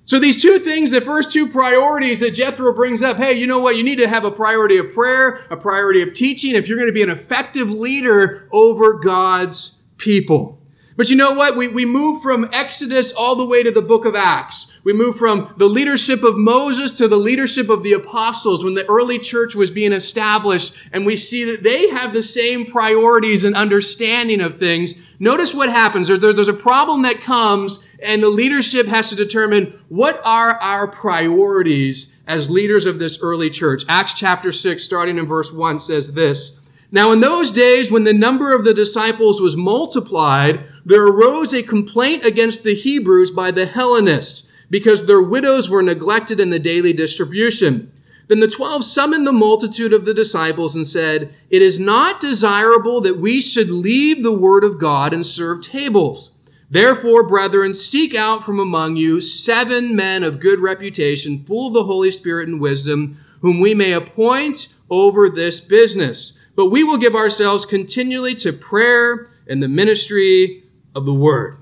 [0.05, 3.59] So these two things, the first two priorities that Jethro brings up, hey, you know
[3.59, 3.77] what?
[3.77, 6.89] You need to have a priority of prayer, a priority of teaching if you're going
[6.89, 10.59] to be an effective leader over God's people.
[10.95, 11.55] But you know what?
[11.55, 14.77] We, we move from Exodus all the way to the book of Acts.
[14.83, 18.85] We move from the leadership of Moses to the leadership of the apostles when the
[18.87, 20.75] early church was being established.
[20.91, 25.15] And we see that they have the same priorities and understanding of things.
[25.19, 26.09] Notice what happens.
[26.09, 30.53] There, there, there's a problem that comes and the leadership has to determine what are
[30.55, 33.83] our priorities as leaders of this early church.
[33.87, 36.59] Acts chapter 6, starting in verse 1 says this.
[36.93, 41.63] Now, in those days, when the number of the disciples was multiplied, there arose a
[41.63, 46.93] complaint against the Hebrews by the Hellenists, because their widows were neglected in the daily
[46.93, 47.91] distribution.
[48.27, 53.01] Then the twelve summoned the multitude of the disciples and said, It is not desirable
[53.01, 56.31] that we should leave the word of God and serve tables.
[56.69, 61.83] Therefore, brethren, seek out from among you seven men of good reputation, full of the
[61.83, 67.15] Holy Spirit and wisdom, whom we may appoint over this business but we will give
[67.15, 70.62] ourselves continually to prayer and the ministry
[70.95, 71.57] of the word.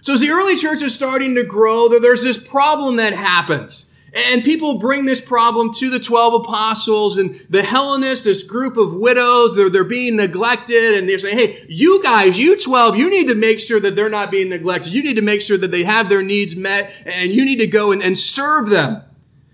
[0.00, 3.90] So as the early church is starting to grow, there's this problem that happens.
[4.16, 8.94] And people bring this problem to the 12 apostles and the Hellenists, this group of
[8.94, 10.94] widows, they're, they're being neglected.
[10.94, 14.08] And they're saying, hey, you guys, you 12, you need to make sure that they're
[14.08, 14.94] not being neglected.
[14.94, 17.66] You need to make sure that they have their needs met and you need to
[17.66, 19.02] go and, and serve them.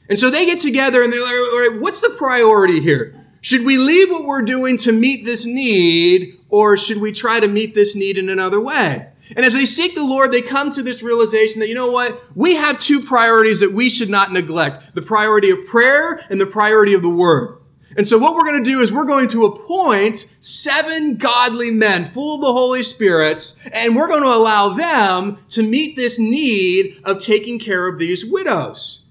[0.08, 3.16] And so they get together and they're like, all right, what's the priority here?
[3.42, 7.48] Should we leave what we're doing to meet this need or should we try to
[7.48, 9.08] meet this need in another way?
[9.34, 12.22] And as they seek the Lord, they come to this realization that, you know what?
[12.36, 14.94] We have two priorities that we should not neglect.
[14.94, 17.58] The priority of prayer and the priority of the word.
[17.96, 22.04] And so what we're going to do is we're going to appoint seven godly men
[22.04, 27.00] full of the Holy Spirit, and we're going to allow them to meet this need
[27.04, 29.01] of taking care of these widows.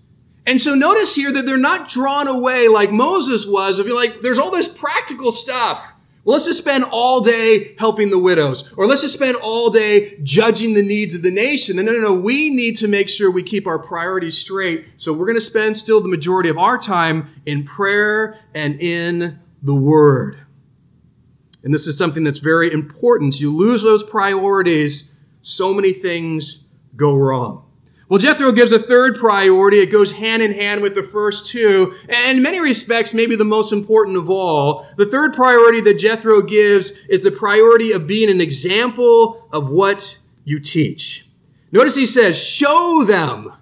[0.45, 4.39] And so notice here that they're not drawn away like Moses was of like, there's
[4.39, 5.85] all this practical stuff.
[6.23, 10.19] Well, let's just spend all day helping the widows, or let's just spend all day
[10.21, 11.77] judging the needs of the nation.
[11.77, 12.13] No, no, no.
[12.13, 14.85] We need to make sure we keep our priorities straight.
[14.97, 19.39] So we're going to spend still the majority of our time in prayer and in
[19.63, 20.37] the Word.
[21.63, 23.39] And this is something that's very important.
[23.39, 27.65] You lose those priorities, so many things go wrong.
[28.11, 29.79] Well, Jethro gives a third priority.
[29.79, 31.95] It goes hand in hand with the first two.
[32.09, 34.85] And in many respects, maybe the most important of all.
[34.97, 40.19] The third priority that Jethro gives is the priority of being an example of what
[40.43, 41.29] you teach.
[41.71, 43.53] Notice he says, show them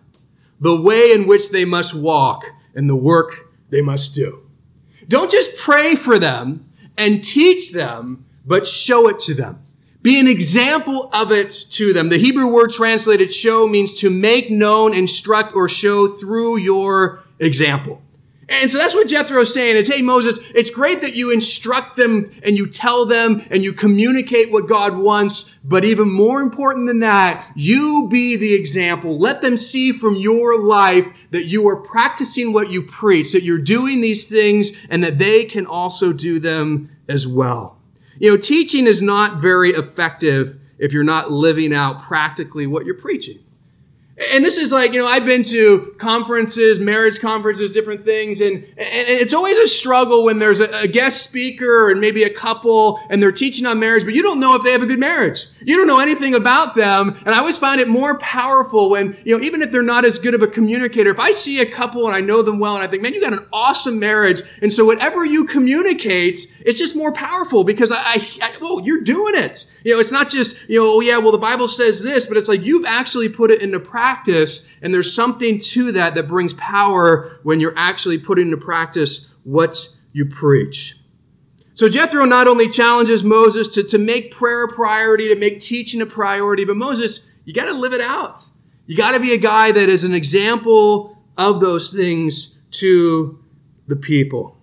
[0.59, 4.49] the way in which they must walk and the work they must do.
[5.07, 9.61] Don't just pray for them and teach them, but show it to them.
[10.01, 12.09] Be an example of it to them.
[12.09, 18.01] The Hebrew word translated show means to make known, instruct, or show through your example.
[18.49, 21.97] And so that's what Jethro is saying is, hey, Moses, it's great that you instruct
[21.97, 25.55] them and you tell them and you communicate what God wants.
[25.63, 29.19] But even more important than that, you be the example.
[29.19, 33.59] Let them see from your life that you are practicing what you preach, that you're
[33.59, 37.78] doing these things and that they can also do them as well.
[38.19, 42.95] You know, teaching is not very effective if you're not living out practically what you're
[42.95, 43.39] preaching.
[44.33, 48.55] And this is like, you know, I've been to conferences, marriage conferences, different things, and,
[48.55, 52.99] and it's always a struggle when there's a, a, guest speaker and maybe a couple
[53.09, 55.45] and they're teaching on marriage, but you don't know if they have a good marriage.
[55.61, 57.15] You don't know anything about them.
[57.25, 60.19] And I always find it more powerful when, you know, even if they're not as
[60.19, 62.83] good of a communicator, if I see a couple and I know them well and
[62.83, 64.41] I think, man, you got an awesome marriage.
[64.61, 69.01] And so whatever you communicate, it's just more powerful because I, I, I well, you're
[69.01, 69.71] doing it.
[69.83, 72.35] You know, it's not just, you know, oh yeah, well, the Bible says this, but
[72.35, 76.27] it's like you've actually put it into practice practice, and there's something to that that
[76.27, 80.95] brings power when you're actually putting into practice what you preach.
[81.75, 86.01] So Jethro not only challenges Moses to, to make prayer a priority, to make teaching
[86.01, 88.43] a priority, but Moses, you got to live it out.
[88.87, 93.39] You got to be a guy that is an example of those things to
[93.87, 94.57] the people.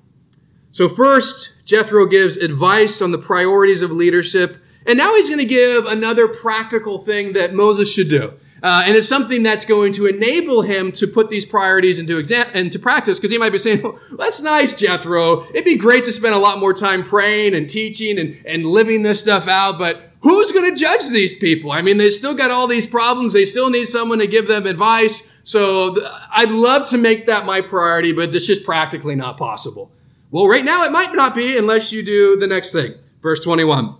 [0.72, 4.56] So, first, Jethro gives advice on the priorities of leadership.
[4.86, 8.34] And now he's going to give another practical thing that Moses should do.
[8.62, 12.50] Uh, and it's something that's going to enable him to put these priorities into exam-
[12.54, 13.18] into practice.
[13.18, 15.42] Because he might be saying, well, "That's nice, Jethro.
[15.50, 19.02] It'd be great to spend a lot more time praying and teaching and, and living
[19.02, 21.70] this stuff out, but who's going to judge these people?
[21.70, 23.32] I mean, they still got all these problems.
[23.32, 25.32] They still need someone to give them advice.
[25.44, 29.92] So th- I'd love to make that my priority, but it's just practically not possible.
[30.30, 32.94] Well, right now it might not be unless you do the next thing.
[33.22, 33.94] Verse 21.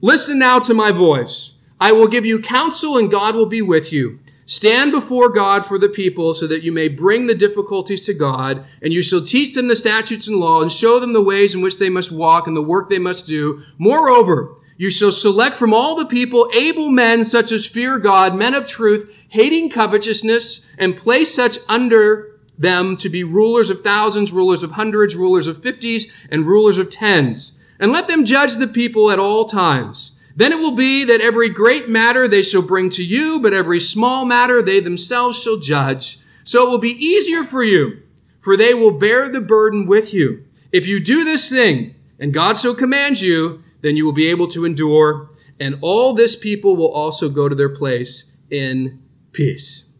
[0.00, 1.58] Listen now to my voice.
[1.84, 4.18] I will give you counsel and God will be with you.
[4.46, 8.64] Stand before God for the people so that you may bring the difficulties to God,
[8.80, 11.60] and you shall teach them the statutes and law and show them the ways in
[11.60, 13.60] which they must walk and the work they must do.
[13.76, 18.54] Moreover, you shall select from all the people able men such as fear God, men
[18.54, 24.62] of truth, hating covetousness, and place such under them to be rulers of thousands, rulers
[24.62, 27.58] of hundreds, rulers of fifties, and rulers of tens.
[27.78, 30.12] And let them judge the people at all times.
[30.36, 33.80] Then it will be that every great matter they shall bring to you, but every
[33.80, 36.18] small matter they themselves shall judge.
[36.42, 38.02] So it will be easier for you,
[38.40, 40.44] for they will bear the burden with you.
[40.72, 44.48] If you do this thing, and God so commands you, then you will be able
[44.48, 49.90] to endure, and all this people will also go to their place in peace.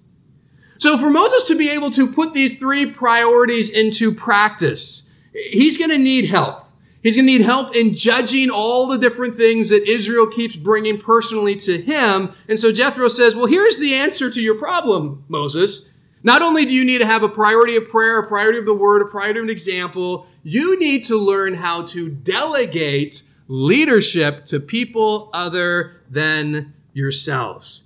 [0.78, 5.90] So for Moses to be able to put these three priorities into practice, he's going
[5.90, 6.63] to need help.
[7.04, 10.98] He's going to need help in judging all the different things that Israel keeps bringing
[10.98, 12.32] personally to him.
[12.48, 15.90] And so Jethro says, Well, here's the answer to your problem, Moses.
[16.22, 18.72] Not only do you need to have a priority of prayer, a priority of the
[18.72, 24.58] word, a priority of an example, you need to learn how to delegate leadership to
[24.58, 27.82] people other than yourselves.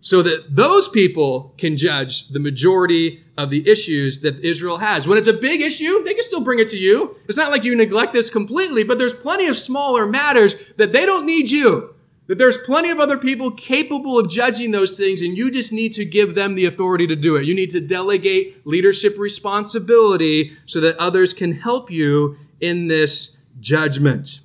[0.00, 5.06] So that those people can judge the majority of the issues that Israel has.
[5.06, 7.16] When it's a big issue, they can still bring it to you.
[7.28, 11.04] It's not like you neglect this completely, but there's plenty of smaller matters that they
[11.04, 11.94] don't need you.
[12.28, 15.92] That there's plenty of other people capable of judging those things, and you just need
[15.94, 17.44] to give them the authority to do it.
[17.44, 24.40] You need to delegate leadership responsibility so that others can help you in this judgment.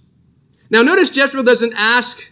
[0.72, 2.32] Now, notice Jethro doesn't ask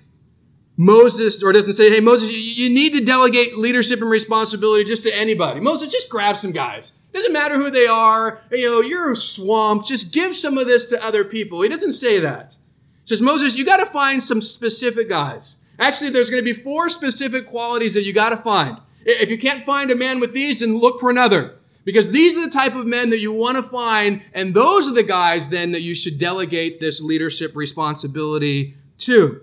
[0.83, 5.03] Moses, or doesn't say, hey, Moses, you, you, need to delegate leadership and responsibility just
[5.03, 5.59] to anybody.
[5.59, 6.93] Moses, just grab some guys.
[7.13, 8.41] Doesn't matter who they are.
[8.51, 9.87] You know, you're swamped.
[9.87, 11.61] Just give some of this to other people.
[11.61, 12.57] He doesn't say that.
[13.03, 15.57] He says, Moses, you got to find some specific guys.
[15.79, 18.77] Actually, there's going to be four specific qualities that you got to find.
[19.05, 21.55] If you can't find a man with these, then look for another.
[21.85, 24.93] Because these are the type of men that you want to find, and those are
[24.93, 29.41] the guys then that you should delegate this leadership responsibility to.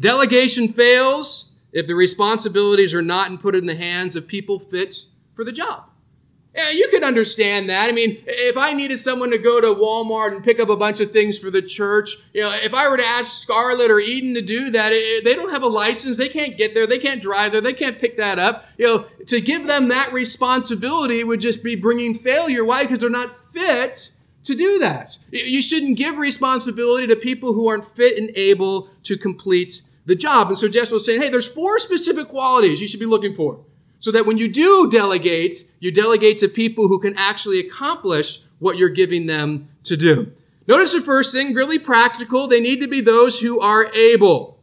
[0.00, 5.44] Delegation fails if the responsibilities are not put in the hands of people fit for
[5.44, 5.84] the job.
[6.56, 7.88] Yeah, you can understand that.
[7.88, 11.00] I mean, if I needed someone to go to Walmart and pick up a bunch
[11.00, 14.34] of things for the church, you know, if I were to ask Scarlett or Eden
[14.34, 16.18] to do that, it, they don't have a license.
[16.18, 16.88] They can't get there.
[16.88, 17.60] They can't drive there.
[17.60, 18.64] They can't pick that up.
[18.78, 22.64] You know, to give them that responsibility would just be bringing failure.
[22.64, 22.82] Why?
[22.82, 24.10] Because they're not fit
[24.42, 25.18] to do that.
[25.30, 30.48] You shouldn't give responsibility to people who aren't fit and able to complete the job.
[30.48, 33.60] And so Jethro was saying, hey, there's four specific qualities you should be looking for.
[34.00, 38.76] So that when you do delegate, you delegate to people who can actually accomplish what
[38.76, 40.32] you're giving them to do.
[40.66, 42.48] Notice the first thing, really practical.
[42.48, 44.58] They need to be those who are able.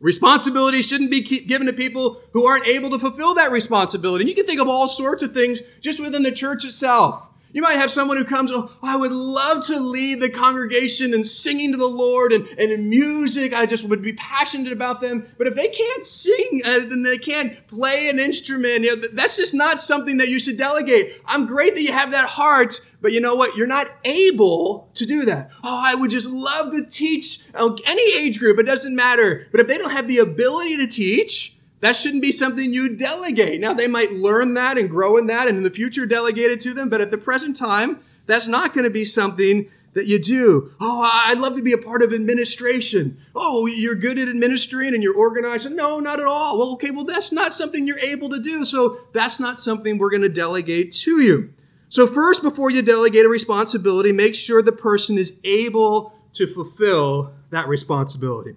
[0.00, 4.22] Responsibility shouldn't be given to people who aren't able to fulfill that responsibility.
[4.22, 7.26] And you can think of all sorts of things just within the church itself.
[7.52, 11.24] You might have someone who comes, oh, I would love to lead the congregation in
[11.24, 13.52] singing to the Lord and, and in music.
[13.52, 15.26] I just would be passionate about them.
[15.36, 19.36] But if they can't sing uh, and they can't play an instrument, you know, that's
[19.36, 21.20] just not something that you should delegate.
[21.26, 23.56] I'm great that you have that heart, but you know what?
[23.56, 25.50] You're not able to do that.
[25.64, 28.58] Oh, I would just love to teach uh, any age group.
[28.58, 29.48] It doesn't matter.
[29.50, 33.60] But if they don't have the ability to teach, that shouldn't be something you delegate.
[33.60, 36.60] Now, they might learn that and grow in that and in the future delegate it
[36.62, 40.22] to them, but at the present time, that's not going to be something that you
[40.22, 40.72] do.
[40.80, 43.18] Oh, I'd love to be a part of administration.
[43.34, 45.74] Oh, you're good at administering and you're organizing.
[45.74, 46.58] No, not at all.
[46.58, 48.64] Well, okay, well, that's not something you're able to do.
[48.64, 51.52] So that's not something we're going to delegate to you.
[51.88, 57.32] So, first, before you delegate a responsibility, make sure the person is able to fulfill
[57.50, 58.54] that responsibility.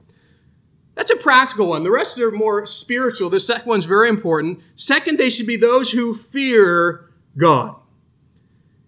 [0.96, 1.84] That's a practical one.
[1.84, 3.30] The rest are more spiritual.
[3.30, 4.62] The second one's very important.
[4.76, 7.76] Second, they should be those who fear God.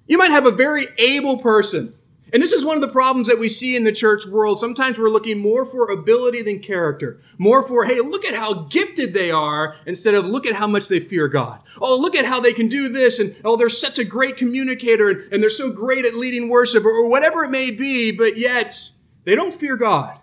[0.07, 1.95] You might have a very able person.
[2.33, 4.59] And this is one of the problems that we see in the church world.
[4.59, 7.21] Sometimes we're looking more for ability than character.
[7.37, 10.87] More for, hey, look at how gifted they are instead of look at how much
[10.87, 11.61] they fear God.
[11.79, 13.19] Oh, look at how they can do this.
[13.19, 16.83] And oh, they're such a great communicator and, and they're so great at leading worship
[16.83, 18.89] or, or whatever it may be, but yet
[19.23, 20.19] they don't fear God.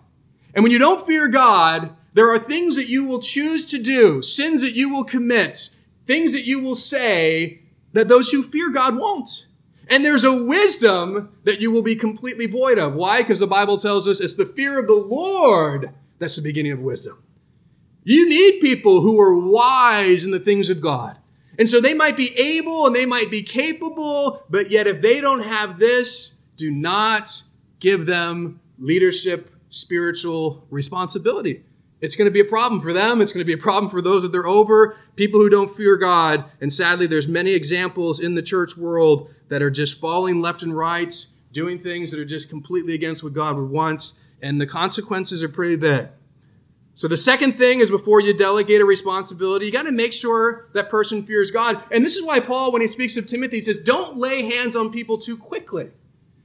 [0.55, 4.23] And when you don't fear God, there are things that you will choose to do,
[4.23, 5.71] sins that you will commit,
[6.07, 9.47] things that you will say that those who fear God won't.
[9.89, 12.95] And there's a wisdom that you will be completely void of.
[12.95, 13.19] Why?
[13.23, 16.81] Because the Bible tells us it's the fear of the Lord that's the beginning of
[16.81, 17.23] wisdom.
[18.05, 21.19] You need people who are wise in the things of God.
[21.59, 25.21] And so they might be able and they might be capable, but yet if they
[25.21, 27.43] don't have this, do not
[27.81, 31.65] give them leadership spiritual responsibility.
[32.01, 33.21] It's going to be a problem for them.
[33.21, 35.97] It's going to be a problem for those that they're over, people who don't fear
[35.97, 36.45] God.
[36.61, 40.77] And sadly, there's many examples in the church world that are just falling left and
[40.77, 41.15] right,
[41.53, 44.13] doing things that are just completely against what God would want.
[44.41, 46.13] And the consequences are pretty bad.
[46.95, 50.69] So the second thing is before you delegate a responsibility, you got to make sure
[50.75, 51.83] that person fears God.
[51.91, 54.91] And this is why Paul, when he speaks of Timothy, says, don't lay hands on
[54.91, 55.91] people too quickly.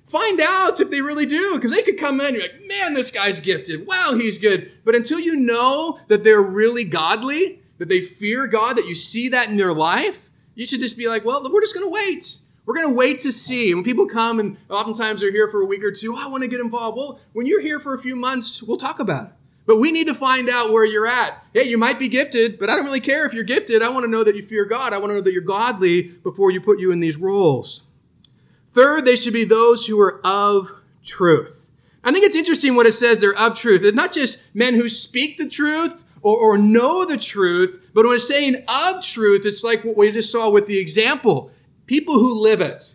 [0.07, 2.93] Find out if they really do, because they could come in and you're like, man,
[2.93, 3.85] this guy's gifted.
[3.85, 4.71] Wow, he's good.
[4.85, 9.29] But until you know that they're really godly, that they fear God, that you see
[9.29, 12.39] that in their life, you should just be like, well, we're just going to wait.
[12.65, 13.73] We're going to wait to see.
[13.73, 16.41] When people come and oftentimes they're here for a week or two, oh, I want
[16.43, 16.97] to get involved.
[16.97, 19.31] Well, when you're here for a few months, we'll talk about it.
[19.65, 21.43] But we need to find out where you're at.
[21.53, 23.83] Hey, you might be gifted, but I don't really care if you're gifted.
[23.83, 24.93] I want to know that you fear God.
[24.93, 27.81] I want to know that you're godly before you put you in these roles.
[28.77, 30.71] Third, they should be those who are of
[31.03, 31.71] truth.
[32.03, 33.81] I think it's interesting what it says they're of truth.
[33.81, 38.13] It's not just men who speak the truth or, or know the truth, but when
[38.13, 41.49] it's saying of truth, it's like what we just saw with the example
[41.87, 42.93] people who live it.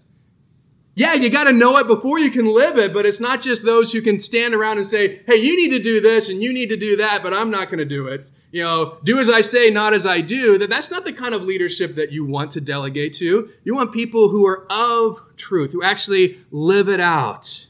[0.95, 3.65] Yeah, you got to know it before you can live it, but it's not just
[3.65, 6.53] those who can stand around and say, hey, you need to do this and you
[6.53, 8.31] need to do that, but I'm not going to do it.
[8.51, 10.59] You know, do as I say, not as I do.
[10.59, 13.49] That that's not the kind of leadership that you want to delegate to.
[13.65, 17.69] You want people who are of truth, who actually live it out.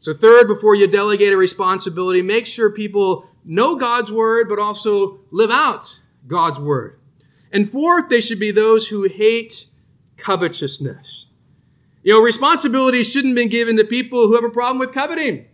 [0.00, 5.20] So, third, before you delegate a responsibility, make sure people know God's word, but also
[5.30, 6.98] live out God's word.
[7.52, 9.66] And fourth, they should be those who hate
[10.16, 11.27] covetousness.
[12.08, 15.44] You know, responsibilities shouldn't be given to people who have a problem with coveting,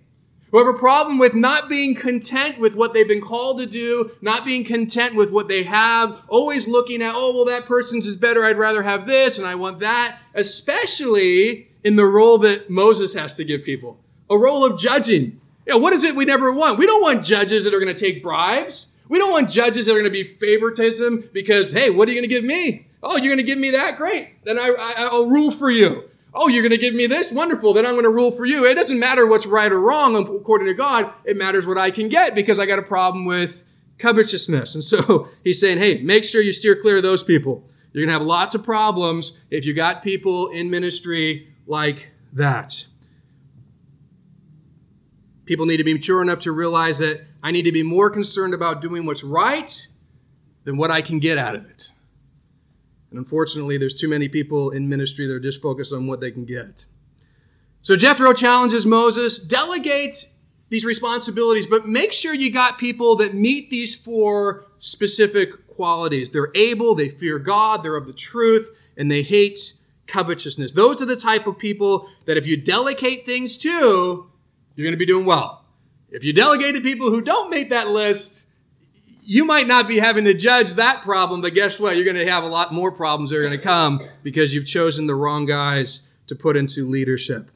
[0.52, 4.12] who have a problem with not being content with what they've been called to do,
[4.20, 8.14] not being content with what they have, always looking at, oh, well, that person's is
[8.14, 8.44] better.
[8.44, 13.34] I'd rather have this and I want that, especially in the role that Moses has
[13.38, 13.98] to give people
[14.30, 15.40] a role of judging.
[15.66, 16.78] You know, what is it we never want?
[16.78, 18.86] We don't want judges that are going to take bribes.
[19.08, 22.20] We don't want judges that are going to be favoritism because, hey, what are you
[22.20, 22.86] going to give me?
[23.02, 23.96] Oh, you're going to give me that?
[23.96, 24.44] Great.
[24.44, 26.10] Then I, I, I'll rule for you.
[26.34, 27.30] Oh, you're going to give me this?
[27.30, 27.72] Wonderful.
[27.72, 28.64] Then I'm going to rule for you.
[28.64, 31.12] It doesn't matter what's right or wrong according to God.
[31.24, 33.62] It matters what I can get because I got a problem with
[33.98, 34.74] covetousness.
[34.74, 37.68] And so he's saying, hey, make sure you steer clear of those people.
[37.92, 42.86] You're going to have lots of problems if you got people in ministry like that.
[45.44, 48.54] People need to be mature enough to realize that I need to be more concerned
[48.54, 49.86] about doing what's right
[50.64, 51.90] than what I can get out of it.
[53.14, 56.32] And unfortunately, there's too many people in ministry that are just focused on what they
[56.32, 56.84] can get.
[57.80, 60.32] So Jethro challenges Moses, delegate
[60.68, 66.30] these responsibilities, but make sure you got people that meet these four specific qualities.
[66.30, 69.74] They're able, they fear God, they're of the truth, and they hate
[70.08, 70.72] covetousness.
[70.72, 74.28] Those are the type of people that if you delegate things to,
[74.74, 75.64] you're going to be doing well.
[76.10, 78.43] If you delegate to people who don't make that list,
[79.26, 81.96] you might not be having to judge that problem, but guess what?
[81.96, 84.66] You're going to have a lot more problems that are going to come because you've
[84.66, 87.50] chosen the wrong guys to put into leadership.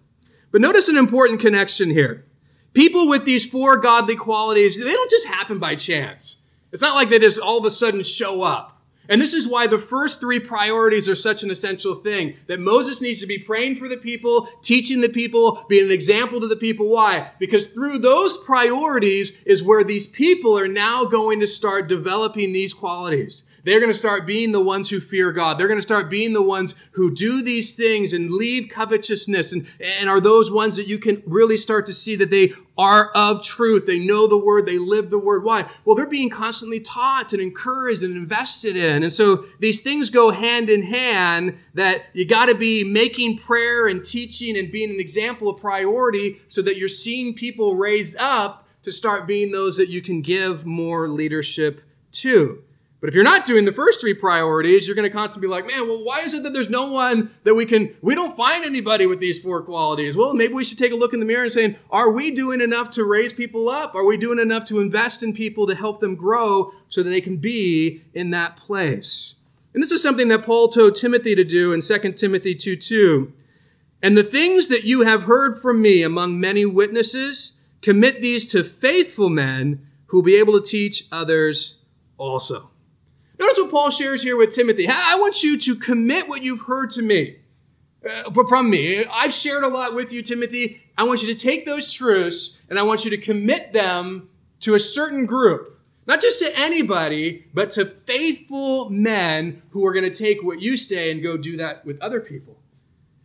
[0.51, 2.25] But notice an important connection here.
[2.73, 6.39] People with these four godly qualities, they don't just happen by chance.
[6.73, 8.78] It's not like they just all of a sudden show up.
[9.09, 13.01] And this is why the first three priorities are such an essential thing that Moses
[13.01, 16.57] needs to be praying for the people, teaching the people, being an example to the
[16.57, 16.89] people.
[16.89, 17.31] Why?
[17.39, 22.75] Because through those priorities is where these people are now going to start developing these
[22.75, 23.45] qualities.
[23.69, 25.59] They're going to start being the ones who fear God.
[25.59, 29.67] They're going to start being the ones who do these things and leave covetousness and,
[29.79, 33.45] and are those ones that you can really start to see that they are of
[33.45, 33.85] truth.
[33.85, 34.65] They know the word.
[34.65, 35.45] They live the word.
[35.45, 35.69] Why?
[35.85, 39.03] Well, they're being constantly taught and encouraged and invested in.
[39.03, 43.87] And so these things go hand in hand that you got to be making prayer
[43.87, 48.67] and teaching and being an example of priority so that you're seeing people raised up
[48.85, 52.63] to start being those that you can give more leadership to.
[53.01, 55.67] But if you're not doing the first three priorities, you're going to constantly be like,
[55.67, 58.65] man, well, why is it that there's no one that we can, we don't find
[58.65, 60.17] anybody with these four qualities?
[60.17, 62.61] Well, maybe we should take a look in the mirror and saying, are we doing
[62.61, 63.95] enough to raise people up?
[63.95, 67.21] Are we doing enough to invest in people to help them grow so that they
[67.21, 69.37] can be in that place?
[69.75, 73.33] And this is something that Paul told Timothy to do in 2 Timothy 2 2.
[74.03, 78.65] And the things that you have heard from me among many witnesses, commit these to
[78.65, 81.77] faithful men who will be able to teach others
[82.17, 82.71] also.
[83.39, 84.89] Notice what Paul shares here with Timothy.
[84.89, 87.37] I want you to commit what you've heard to me,
[88.09, 89.05] uh, from me.
[89.05, 90.83] I've shared a lot with you, Timothy.
[90.97, 94.29] I want you to take those truths and I want you to commit them
[94.61, 95.79] to a certain group.
[96.07, 100.77] Not just to anybody, but to faithful men who are going to take what you
[100.77, 102.57] say and go do that with other people.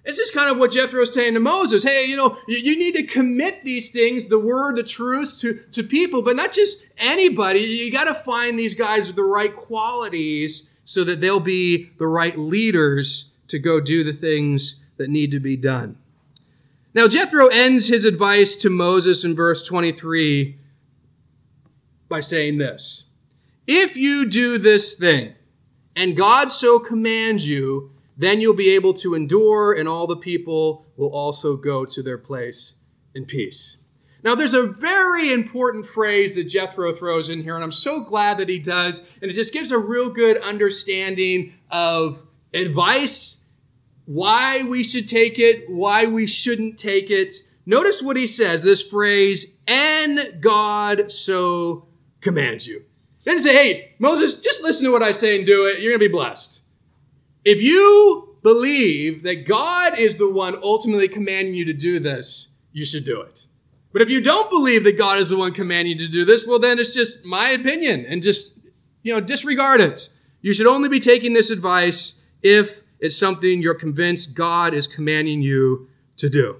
[0.03, 1.83] This is kind of what Jethro is saying to Moses.
[1.83, 5.81] Hey, you know, you, need to commit these things, the word, the truth, to, to
[5.81, 7.61] people, but not just anybody.
[7.61, 12.07] You got to find these guys with the right qualities so that they'll be the
[12.07, 15.97] right leaders to go do the things that need to be done.
[16.93, 20.57] Now, Jethro ends his advice to Moses in verse 23
[22.09, 23.05] by saying this
[23.65, 25.33] If you do this thing,
[25.95, 30.85] and God so commands you, then you'll be able to endure, and all the people
[30.97, 32.75] will also go to their place
[33.15, 33.77] in peace.
[34.23, 38.37] Now, there's a very important phrase that Jethro throws in here, and I'm so glad
[38.37, 39.05] that he does.
[39.21, 43.43] And it just gives a real good understanding of advice,
[44.05, 47.33] why we should take it, why we shouldn't take it.
[47.65, 51.87] Notice what he says this phrase, and God so
[52.21, 52.83] commands you.
[53.25, 55.79] He doesn't say, hey, Moses, just listen to what I say and do it.
[55.79, 56.61] You're going to be blessed.
[57.45, 62.85] If you believe that God is the one ultimately commanding you to do this, you
[62.85, 63.47] should do it.
[63.91, 66.47] But if you don't believe that God is the one commanding you to do this,
[66.47, 68.57] well, then it's just my opinion and just,
[69.03, 70.09] you know, disregard it.
[70.41, 75.41] You should only be taking this advice if it's something you're convinced God is commanding
[75.41, 76.57] you to do.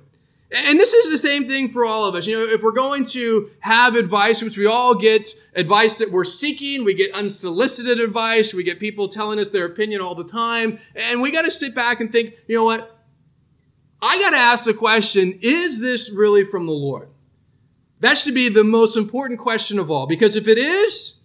[0.53, 2.27] And this is the same thing for all of us.
[2.27, 6.23] You know, if we're going to have advice, which we all get advice that we're
[6.23, 10.77] seeking, we get unsolicited advice, we get people telling us their opinion all the time,
[10.95, 12.99] and we got to sit back and think, you know what?
[13.99, 17.09] I got to ask the question is this really from the Lord?
[18.01, 21.19] That should be the most important question of all, because if it is,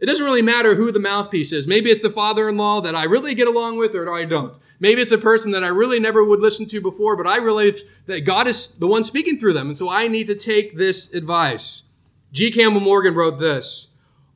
[0.00, 1.68] it doesn't really matter who the mouthpiece is.
[1.68, 4.56] Maybe it's the father in law that I really get along with or I don't.
[4.80, 7.84] Maybe it's a person that I really never would listen to before, but I realize
[8.06, 9.68] that God is the one speaking through them.
[9.68, 11.84] And so I need to take this advice.
[12.32, 12.50] G.
[12.50, 13.88] Campbell Morgan wrote this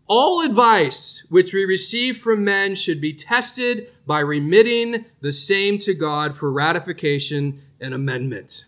[0.07, 5.93] All advice which we receive from men should be tested by remitting the same to
[5.93, 8.67] God for ratification and amendment.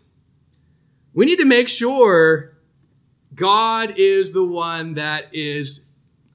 [1.14, 2.57] We need to make sure
[3.34, 5.82] God is the one that is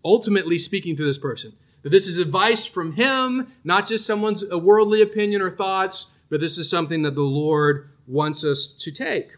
[0.05, 1.51] ultimately speaking to this person.
[1.81, 6.57] That this is advice from Him, not just someone's worldly opinion or thoughts, but this
[6.57, 9.31] is something that the Lord wants us to take.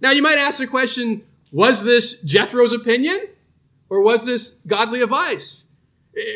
[0.00, 1.22] Now, you might ask the question
[1.52, 3.28] was this Jethro's opinion
[3.88, 5.66] or was this godly advice?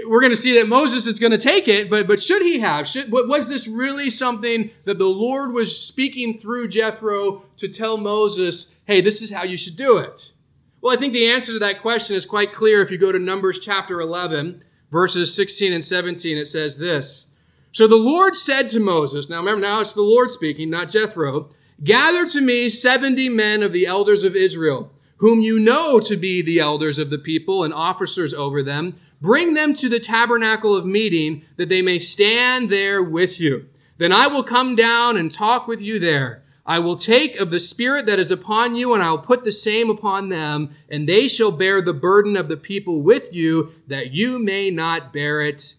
[0.06, 2.58] We're going to see that Moses is going to take it, but, but should he
[2.60, 2.86] have?
[2.86, 8.74] Should, was this really something that the Lord was speaking through Jethro to tell Moses,
[8.86, 10.32] hey, this is how you should do it?
[10.80, 13.18] Well, I think the answer to that question is quite clear if you go to
[13.18, 14.62] Numbers chapter 11,
[14.92, 16.38] verses 16 and 17.
[16.38, 17.32] It says this
[17.72, 21.50] So the Lord said to Moses, now remember, now it's the Lord speaking, not Jethro,
[21.82, 26.42] gather to me 70 men of the elders of Israel, whom you know to be
[26.42, 29.00] the elders of the people and officers over them.
[29.20, 33.68] Bring them to the tabernacle of meeting, that they may stand there with you.
[33.96, 36.44] Then I will come down and talk with you there.
[36.68, 39.52] I will take of the Spirit that is upon you, and I will put the
[39.52, 44.12] same upon them, and they shall bear the burden of the people with you, that
[44.12, 45.76] you may not bear it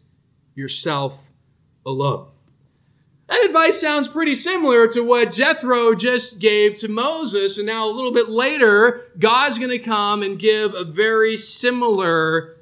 [0.56, 1.20] yourself
[1.86, 2.30] alone.
[3.28, 7.60] That advice sounds pretty similar to what Jethro just gave to Moses.
[7.60, 12.58] And now, a little bit later, God's going to come and give a very similar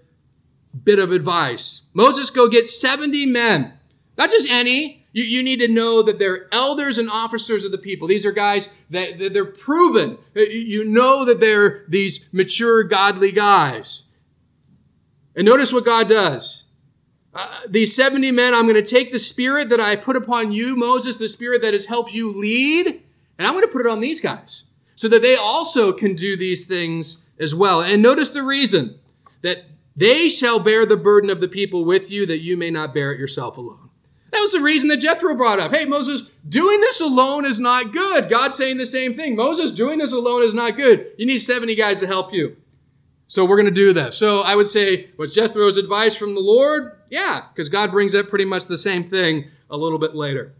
[0.83, 1.83] bit of advice.
[1.93, 3.71] Moses, go get 70 men,
[4.17, 7.77] not just any, you, you need to know that they're elders and officers of the
[7.79, 8.07] people.
[8.07, 10.19] These are guys that, that they're proven.
[10.35, 14.03] You know that they're these mature, godly guys.
[15.35, 16.65] And notice what God does.
[17.33, 20.75] Uh, these 70 men, I'm going to take the spirit that I put upon you,
[20.75, 22.85] Moses, the spirit that has helped you lead,
[23.39, 26.37] and I'm going to put it on these guys so that they also can do
[26.37, 27.81] these things as well.
[27.81, 28.99] And notice the reason
[29.41, 29.65] that
[29.95, 33.11] they shall bear the burden of the people with you, that you may not bear
[33.11, 33.86] it yourself alone.
[34.31, 35.73] That was the reason that Jethro brought up.
[35.73, 38.29] Hey, Moses, doing this alone is not good.
[38.29, 39.35] God's saying the same thing.
[39.35, 41.07] Moses, doing this alone is not good.
[41.17, 42.57] You need 70 guys to help you.
[43.27, 44.17] So we're going to do this.
[44.17, 46.97] So I would say, was Jethro's advice from the Lord?
[47.09, 50.53] Yeah, because God brings up pretty much the same thing a little bit later.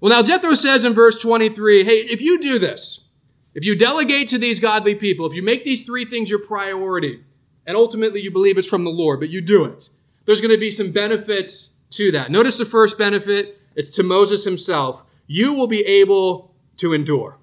[0.00, 3.04] Well, now Jethro says in verse 23 hey, if you do this,
[3.54, 7.22] if you delegate to these godly people, if you make these three things your priority,
[7.66, 9.90] and ultimately you believe it's from the Lord, but you do it,
[10.24, 12.30] there's going to be some benefits to that.
[12.30, 15.02] Notice the first benefit it's to Moses himself.
[15.26, 17.38] You will be able to endure.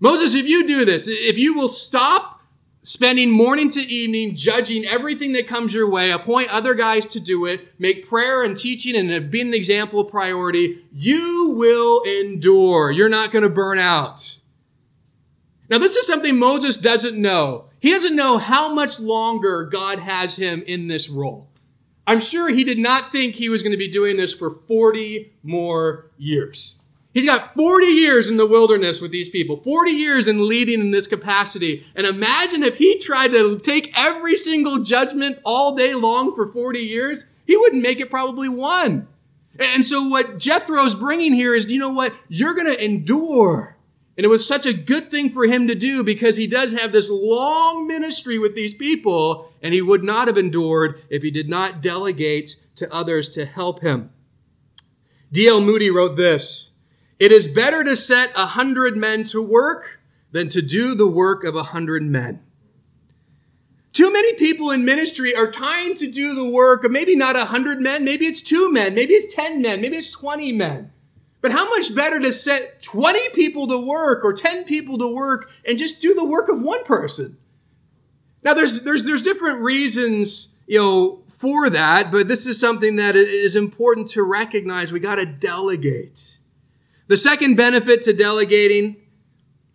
[0.00, 2.40] Moses, if you do this, if you will stop
[2.82, 7.46] spending morning to evening judging everything that comes your way, appoint other guys to do
[7.46, 12.90] it, make prayer and teaching and being an example of priority, you will endure.
[12.90, 14.38] You're not going to burn out.
[15.68, 17.64] Now, this is something Moses doesn't know.
[17.80, 21.48] He doesn't know how much longer God has him in this role.
[22.06, 25.32] I'm sure he did not think he was going to be doing this for 40
[25.42, 26.78] more years.
[27.12, 30.90] He's got 40 years in the wilderness with these people, 40 years in leading in
[30.90, 31.84] this capacity.
[31.94, 36.78] And imagine if he tried to take every single judgment all day long for 40
[36.78, 39.08] years, he wouldn't make it probably one.
[39.58, 42.14] And so what Jethro's bringing here is, you know what?
[42.28, 43.75] You're going to endure
[44.16, 46.92] and it was such a good thing for him to do because he does have
[46.92, 51.48] this long ministry with these people, and he would not have endured if he did
[51.48, 54.10] not delegate to others to help him.
[55.32, 55.60] D.L.
[55.60, 56.70] Moody wrote this
[57.18, 60.00] It is better to set a hundred men to work
[60.32, 62.40] than to do the work of a hundred men.
[63.92, 67.46] Too many people in ministry are trying to do the work of maybe not a
[67.46, 70.92] hundred men, maybe it's two men, maybe it's 10 men, maybe it's 20 men.
[71.40, 75.50] But how much better to set 20 people to work or 10 people to work
[75.66, 77.38] and just do the work of one person?
[78.42, 83.16] Now there's there's there's different reasons, you know, for that, but this is something that
[83.16, 84.92] is important to recognize.
[84.92, 86.38] We got to delegate.
[87.08, 88.96] The second benefit to delegating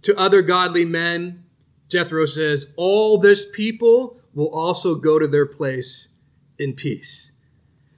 [0.01, 1.43] to other godly men,
[1.88, 6.09] Jethro says, all this people will also go to their place
[6.57, 7.32] in peace.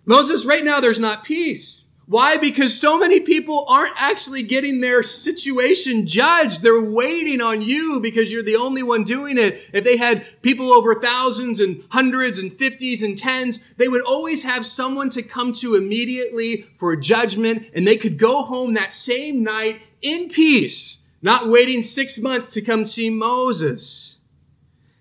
[0.06, 1.88] Moses, right now there's not peace.
[2.06, 2.36] Why?
[2.36, 6.62] Because so many people aren't actually getting their situation judged.
[6.62, 9.70] They're waiting on you because you're the only one doing it.
[9.74, 14.44] If they had people over thousands and hundreds and fifties and tens, they would always
[14.44, 19.42] have someone to come to immediately for judgment and they could go home that same
[19.42, 24.18] night in peace, not waiting six months to come see Moses.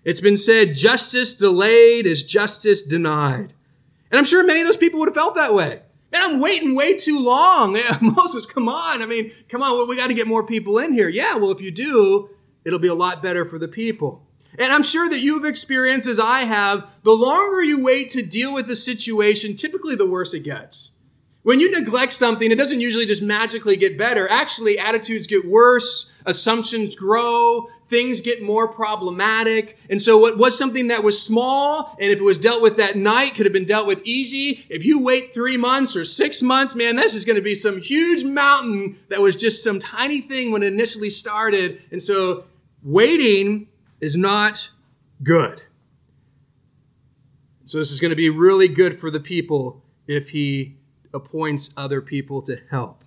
[0.05, 3.53] It's been said, justice delayed is justice denied.
[4.09, 5.81] And I'm sure many of those people would have felt that way.
[6.13, 7.73] Man, I'm waiting way too long.
[8.01, 9.01] Moses, come on.
[9.01, 9.89] I mean, come on.
[9.89, 11.09] We got to get more people in here.
[11.09, 12.29] Yeah, well, if you do,
[12.63, 14.23] it'll be a lot better for the people.
[14.59, 18.53] And I'm sure that you've experienced, as I have, the longer you wait to deal
[18.53, 20.91] with the situation, typically the worse it gets.
[21.43, 24.29] When you neglect something, it doesn't usually just magically get better.
[24.29, 29.77] Actually, attitudes get worse, assumptions grow, things get more problematic.
[29.89, 32.95] And so, what was something that was small, and if it was dealt with that
[32.95, 34.65] night, could have been dealt with easy.
[34.69, 37.81] If you wait three months or six months, man, this is going to be some
[37.81, 41.81] huge mountain that was just some tiny thing when it initially started.
[41.91, 42.45] And so,
[42.83, 43.67] waiting
[43.99, 44.69] is not
[45.21, 45.63] good.
[47.65, 50.77] So, this is going to be really good for the people if he
[51.13, 53.03] appoints other people to help.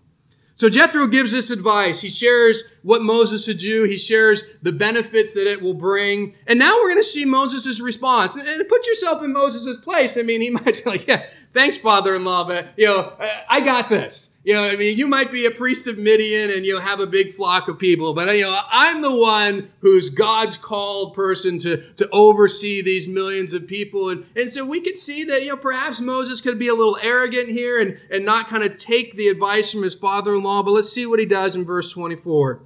[0.57, 2.01] So Jethro gives this advice.
[2.01, 3.85] He shares what Moses should do.
[3.85, 6.35] He shares the benefits that it will bring.
[6.47, 8.37] And now we're going to see Moses' response.
[8.37, 10.17] And put yourself in Moses' place.
[10.17, 11.27] I mean, he might be like, yeah,
[11.57, 13.13] thanks, father-in-law, but, you know,
[13.49, 14.31] I got this.
[14.45, 17.07] You know, I mean, you might be a priest of Midian and you have a
[17.07, 21.79] big flock of people, but you know, I'm the one who's God's called person to,
[21.95, 24.11] to oversee these millions of people.
[24.11, 26.97] And, and so we could see that, you know, perhaps Moses could be a little
[27.03, 30.93] arrogant here and, and not kind of take the advice from his father-in-law, but let's
[30.93, 32.61] see what he does in verse 24.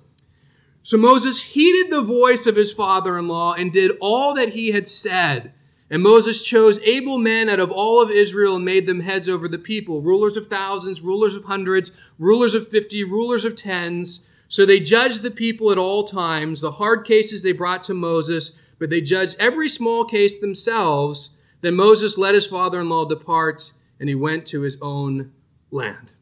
[0.83, 5.55] So Moses heeded the voice of his father-in-law and did all that he had said.
[5.91, 9.49] And Moses chose able men out of all of Israel and made them heads over
[9.49, 14.27] the people, rulers of thousands, rulers of hundreds, rulers of fifty, rulers of tens.
[14.47, 16.61] So they judged the people at all times.
[16.61, 21.31] The hard cases they brought to Moses, but they judged every small case themselves.
[21.61, 25.33] Then Moses let his father in law depart, and he went to his own
[25.73, 26.13] land.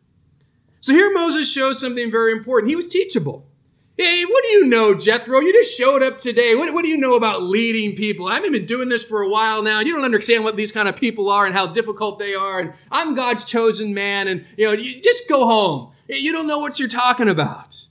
[0.81, 2.71] So here Moses shows something very important.
[2.71, 3.47] He was teachable.
[4.01, 5.40] Hey, what do you know, Jethro?
[5.40, 6.55] You just showed up today.
[6.55, 8.28] What, what do you know about leading people?
[8.28, 9.80] I've been doing this for a while now.
[9.80, 12.61] You don't understand what these kind of people are and how difficult they are.
[12.61, 14.28] And I'm God's chosen man.
[14.28, 15.90] And, you know, you just go home.
[16.07, 17.86] You don't know what you're talking about.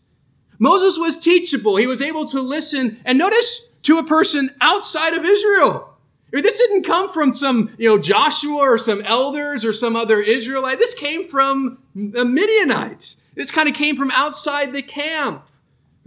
[0.59, 1.75] Moses was teachable.
[1.75, 5.93] He was able to listen and notice to a person outside of Israel.
[6.31, 9.97] I mean, this didn't come from some, you know, Joshua or some elders or some
[9.97, 10.79] other Israelite.
[10.79, 13.17] This came from the Midianites.
[13.35, 15.43] This kind of came from outside the camp.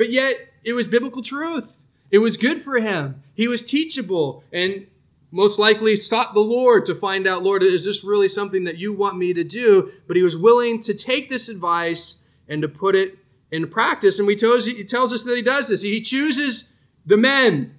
[0.01, 1.71] But yet, it was biblical truth.
[2.11, 3.23] It was good for him.
[3.35, 4.87] He was teachable and
[5.31, 8.95] most likely sought the Lord to find out, Lord, is this really something that you
[8.95, 9.93] want me to do?
[10.07, 12.17] But he was willing to take this advice
[12.49, 13.19] and to put it
[13.51, 14.19] in practice.
[14.19, 15.83] And we tells, he tells us that he does this.
[15.83, 16.71] He chooses
[17.05, 17.75] the men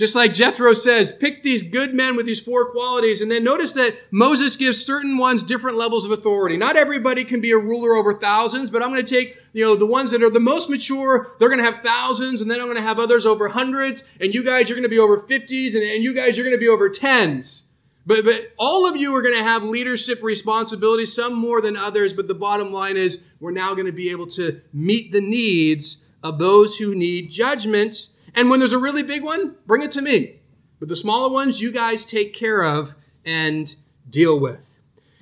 [0.00, 3.20] just like Jethro says, pick these good men with these four qualities.
[3.20, 6.56] And then notice that Moses gives certain ones different levels of authority.
[6.56, 9.76] Not everybody can be a ruler over thousands, but I'm going to take, you know,
[9.76, 12.66] the ones that are the most mature, they're going to have thousands, and then I'm
[12.66, 15.74] going to have others over hundreds, and you guys you're going to be over 50s,
[15.74, 17.64] and, and you guys you're going to be over tens.
[18.06, 22.14] But, but all of you are going to have leadership responsibilities, some more than others,
[22.14, 25.98] but the bottom line is we're now going to be able to meet the needs
[26.22, 30.02] of those who need judgment and when there's a really big one, bring it to
[30.02, 30.40] me.
[30.78, 33.74] But the smaller ones, you guys take care of and
[34.08, 34.66] deal with.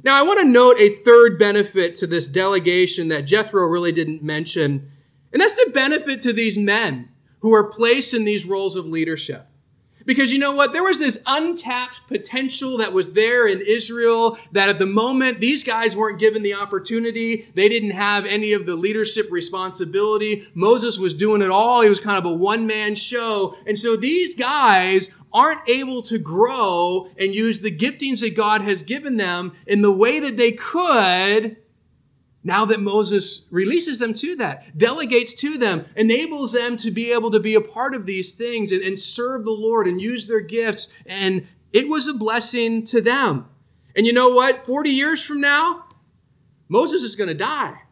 [0.05, 4.23] Now, I want to note a third benefit to this delegation that Jethro really didn't
[4.23, 4.91] mention,
[5.33, 7.09] and that's the benefit to these men
[7.41, 9.47] who are placed in these roles of leadership.
[10.09, 10.73] Because you know what?
[10.73, 15.63] There was this untapped potential that was there in Israel that at the moment these
[15.63, 17.47] guys weren't given the opportunity.
[17.55, 20.49] They didn't have any of the leadership responsibility.
[20.55, 21.83] Moses was doing it all.
[21.83, 23.55] He was kind of a one man show.
[23.67, 28.83] And so these guys aren't able to grow and use the giftings that God has
[28.83, 31.59] given them in the way that they could
[32.45, 37.31] now that Moses releases them to that, delegates to them, enables them to be able
[37.33, 40.41] to be a part of these things and, and serve the Lord and use their
[40.41, 40.89] gifts.
[41.05, 43.49] And it was a blessing to them.
[43.97, 44.65] And you know what?
[44.65, 45.85] 40 years from now,
[46.69, 47.83] Moses is going to die.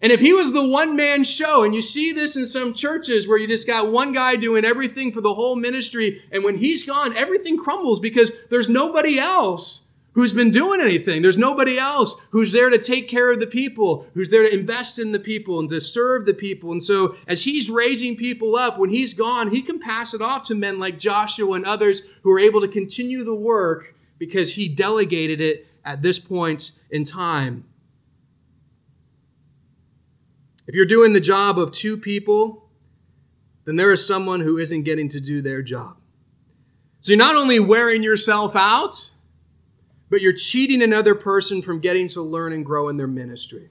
[0.00, 3.26] And if he was the one man show, and you see this in some churches
[3.26, 6.84] where you just got one guy doing everything for the whole ministry, and when he's
[6.84, 9.87] gone, everything crumbles because there's nobody else
[10.18, 11.22] who's been doing anything.
[11.22, 14.98] There's nobody else who's there to take care of the people, who's there to invest
[14.98, 16.72] in the people and to serve the people.
[16.72, 20.42] And so, as he's raising people up, when he's gone, he can pass it off
[20.46, 24.68] to men like Joshua and others who are able to continue the work because he
[24.68, 27.62] delegated it at this point in time.
[30.66, 32.68] If you're doing the job of two people,
[33.66, 35.96] then there is someone who isn't getting to do their job.
[37.02, 39.12] So you're not only wearing yourself out,
[40.10, 43.70] but you're cheating another person from getting to learn and grow in their ministry.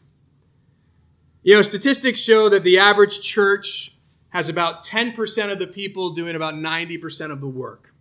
[1.43, 3.95] You know, statistics show that the average church
[4.29, 7.93] has about 10% of the people doing about 90% of the work.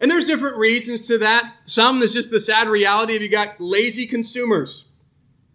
[0.00, 1.52] And there's different reasons to that.
[1.64, 4.86] Some, is just the sad reality of you got lazy consumers.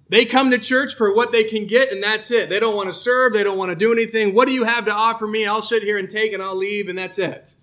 [0.07, 2.47] They come to church for what they can get, and that's it.
[2.47, 4.36] They don't want to serve, they don't want to do anything.
[4.36, 5.47] What do you have to offer me?
[5.47, 7.32] I'll sit here and take, and I'll leave, and that's it.
[7.32, 7.57] It's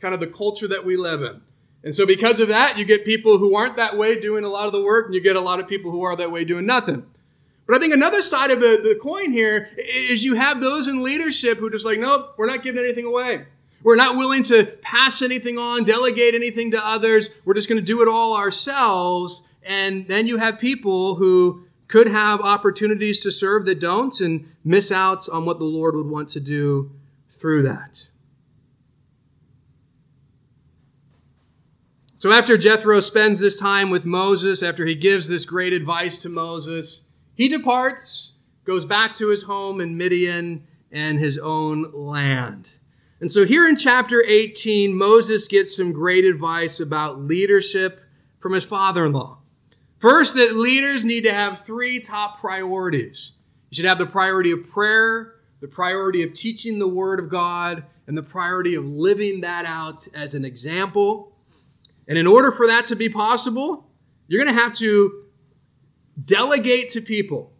[0.00, 1.42] kind of the culture that we live in.
[1.82, 4.66] And so, because of that, you get people who aren't that way doing a lot
[4.66, 6.66] of the work, and you get a lot of people who are that way doing
[6.66, 7.06] nothing.
[7.66, 11.02] But I think another side of the, the coin here is you have those in
[11.02, 13.46] leadership who just like, nope, we're not giving anything away.
[13.82, 17.30] We're not willing to pass anything on, delegate anything to others.
[17.44, 19.42] We're just going to do it all ourselves.
[19.62, 24.92] And then you have people who could have opportunities to serve that don't and miss
[24.92, 26.90] out on what the Lord would want to do
[27.28, 28.06] through that.
[32.20, 36.28] So after Jethro spends this time with Moses, after he gives this great advice to
[36.28, 37.04] Moses,
[37.34, 38.34] he departs,
[38.66, 42.72] goes back to his home in Midian and his own land.
[43.20, 48.02] And so here in chapter 18, Moses gets some great advice about leadership
[48.38, 49.38] from his father in law.
[49.98, 53.32] First, that leaders need to have three top priorities.
[53.70, 57.82] You should have the priority of prayer, the priority of teaching the Word of God,
[58.06, 61.29] and the priority of living that out as an example.
[62.08, 63.86] And in order for that to be possible,
[64.26, 65.24] you're going to have to
[66.24, 67.52] delegate to people.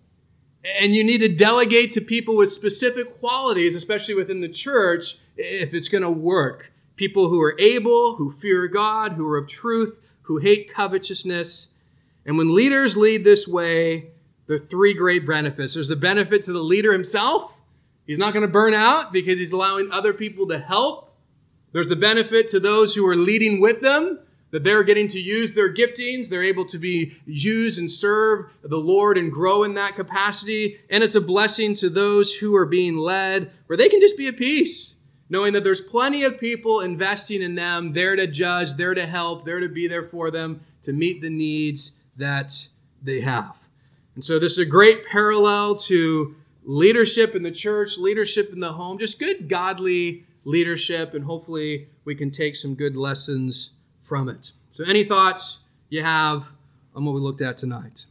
[0.78, 5.72] And you need to delegate to people with specific qualities, especially within the church, if
[5.72, 6.72] it's going to work.
[6.96, 11.70] People who are able, who fear God, who are of truth, who hate covetousness.
[12.26, 14.10] And when leaders lead this way,
[14.46, 15.74] there are three great benefits.
[15.74, 17.54] There's the benefit to the leader himself.
[18.06, 21.16] He's not going to burn out because he's allowing other people to help.
[21.72, 24.18] There's the benefit to those who are leading with them
[24.50, 26.28] that they're getting to use their giftings.
[26.28, 30.78] They're able to be used and serve the Lord and grow in that capacity.
[30.90, 34.26] And it's a blessing to those who are being led where they can just be
[34.26, 34.96] at peace,
[35.28, 39.44] knowing that there's plenty of people investing in them, there to judge, there to help,
[39.44, 42.68] there to be there for them to meet the needs that
[43.02, 43.56] they have.
[44.14, 46.34] And so this is a great parallel to
[46.64, 51.14] leadership in the church, leadership in the home, just good godly leadership.
[51.14, 53.70] And hopefully we can take some good lessons
[54.10, 54.50] from it.
[54.70, 55.58] So, any thoughts
[55.88, 56.48] you have
[56.96, 58.06] on what we looked at tonight?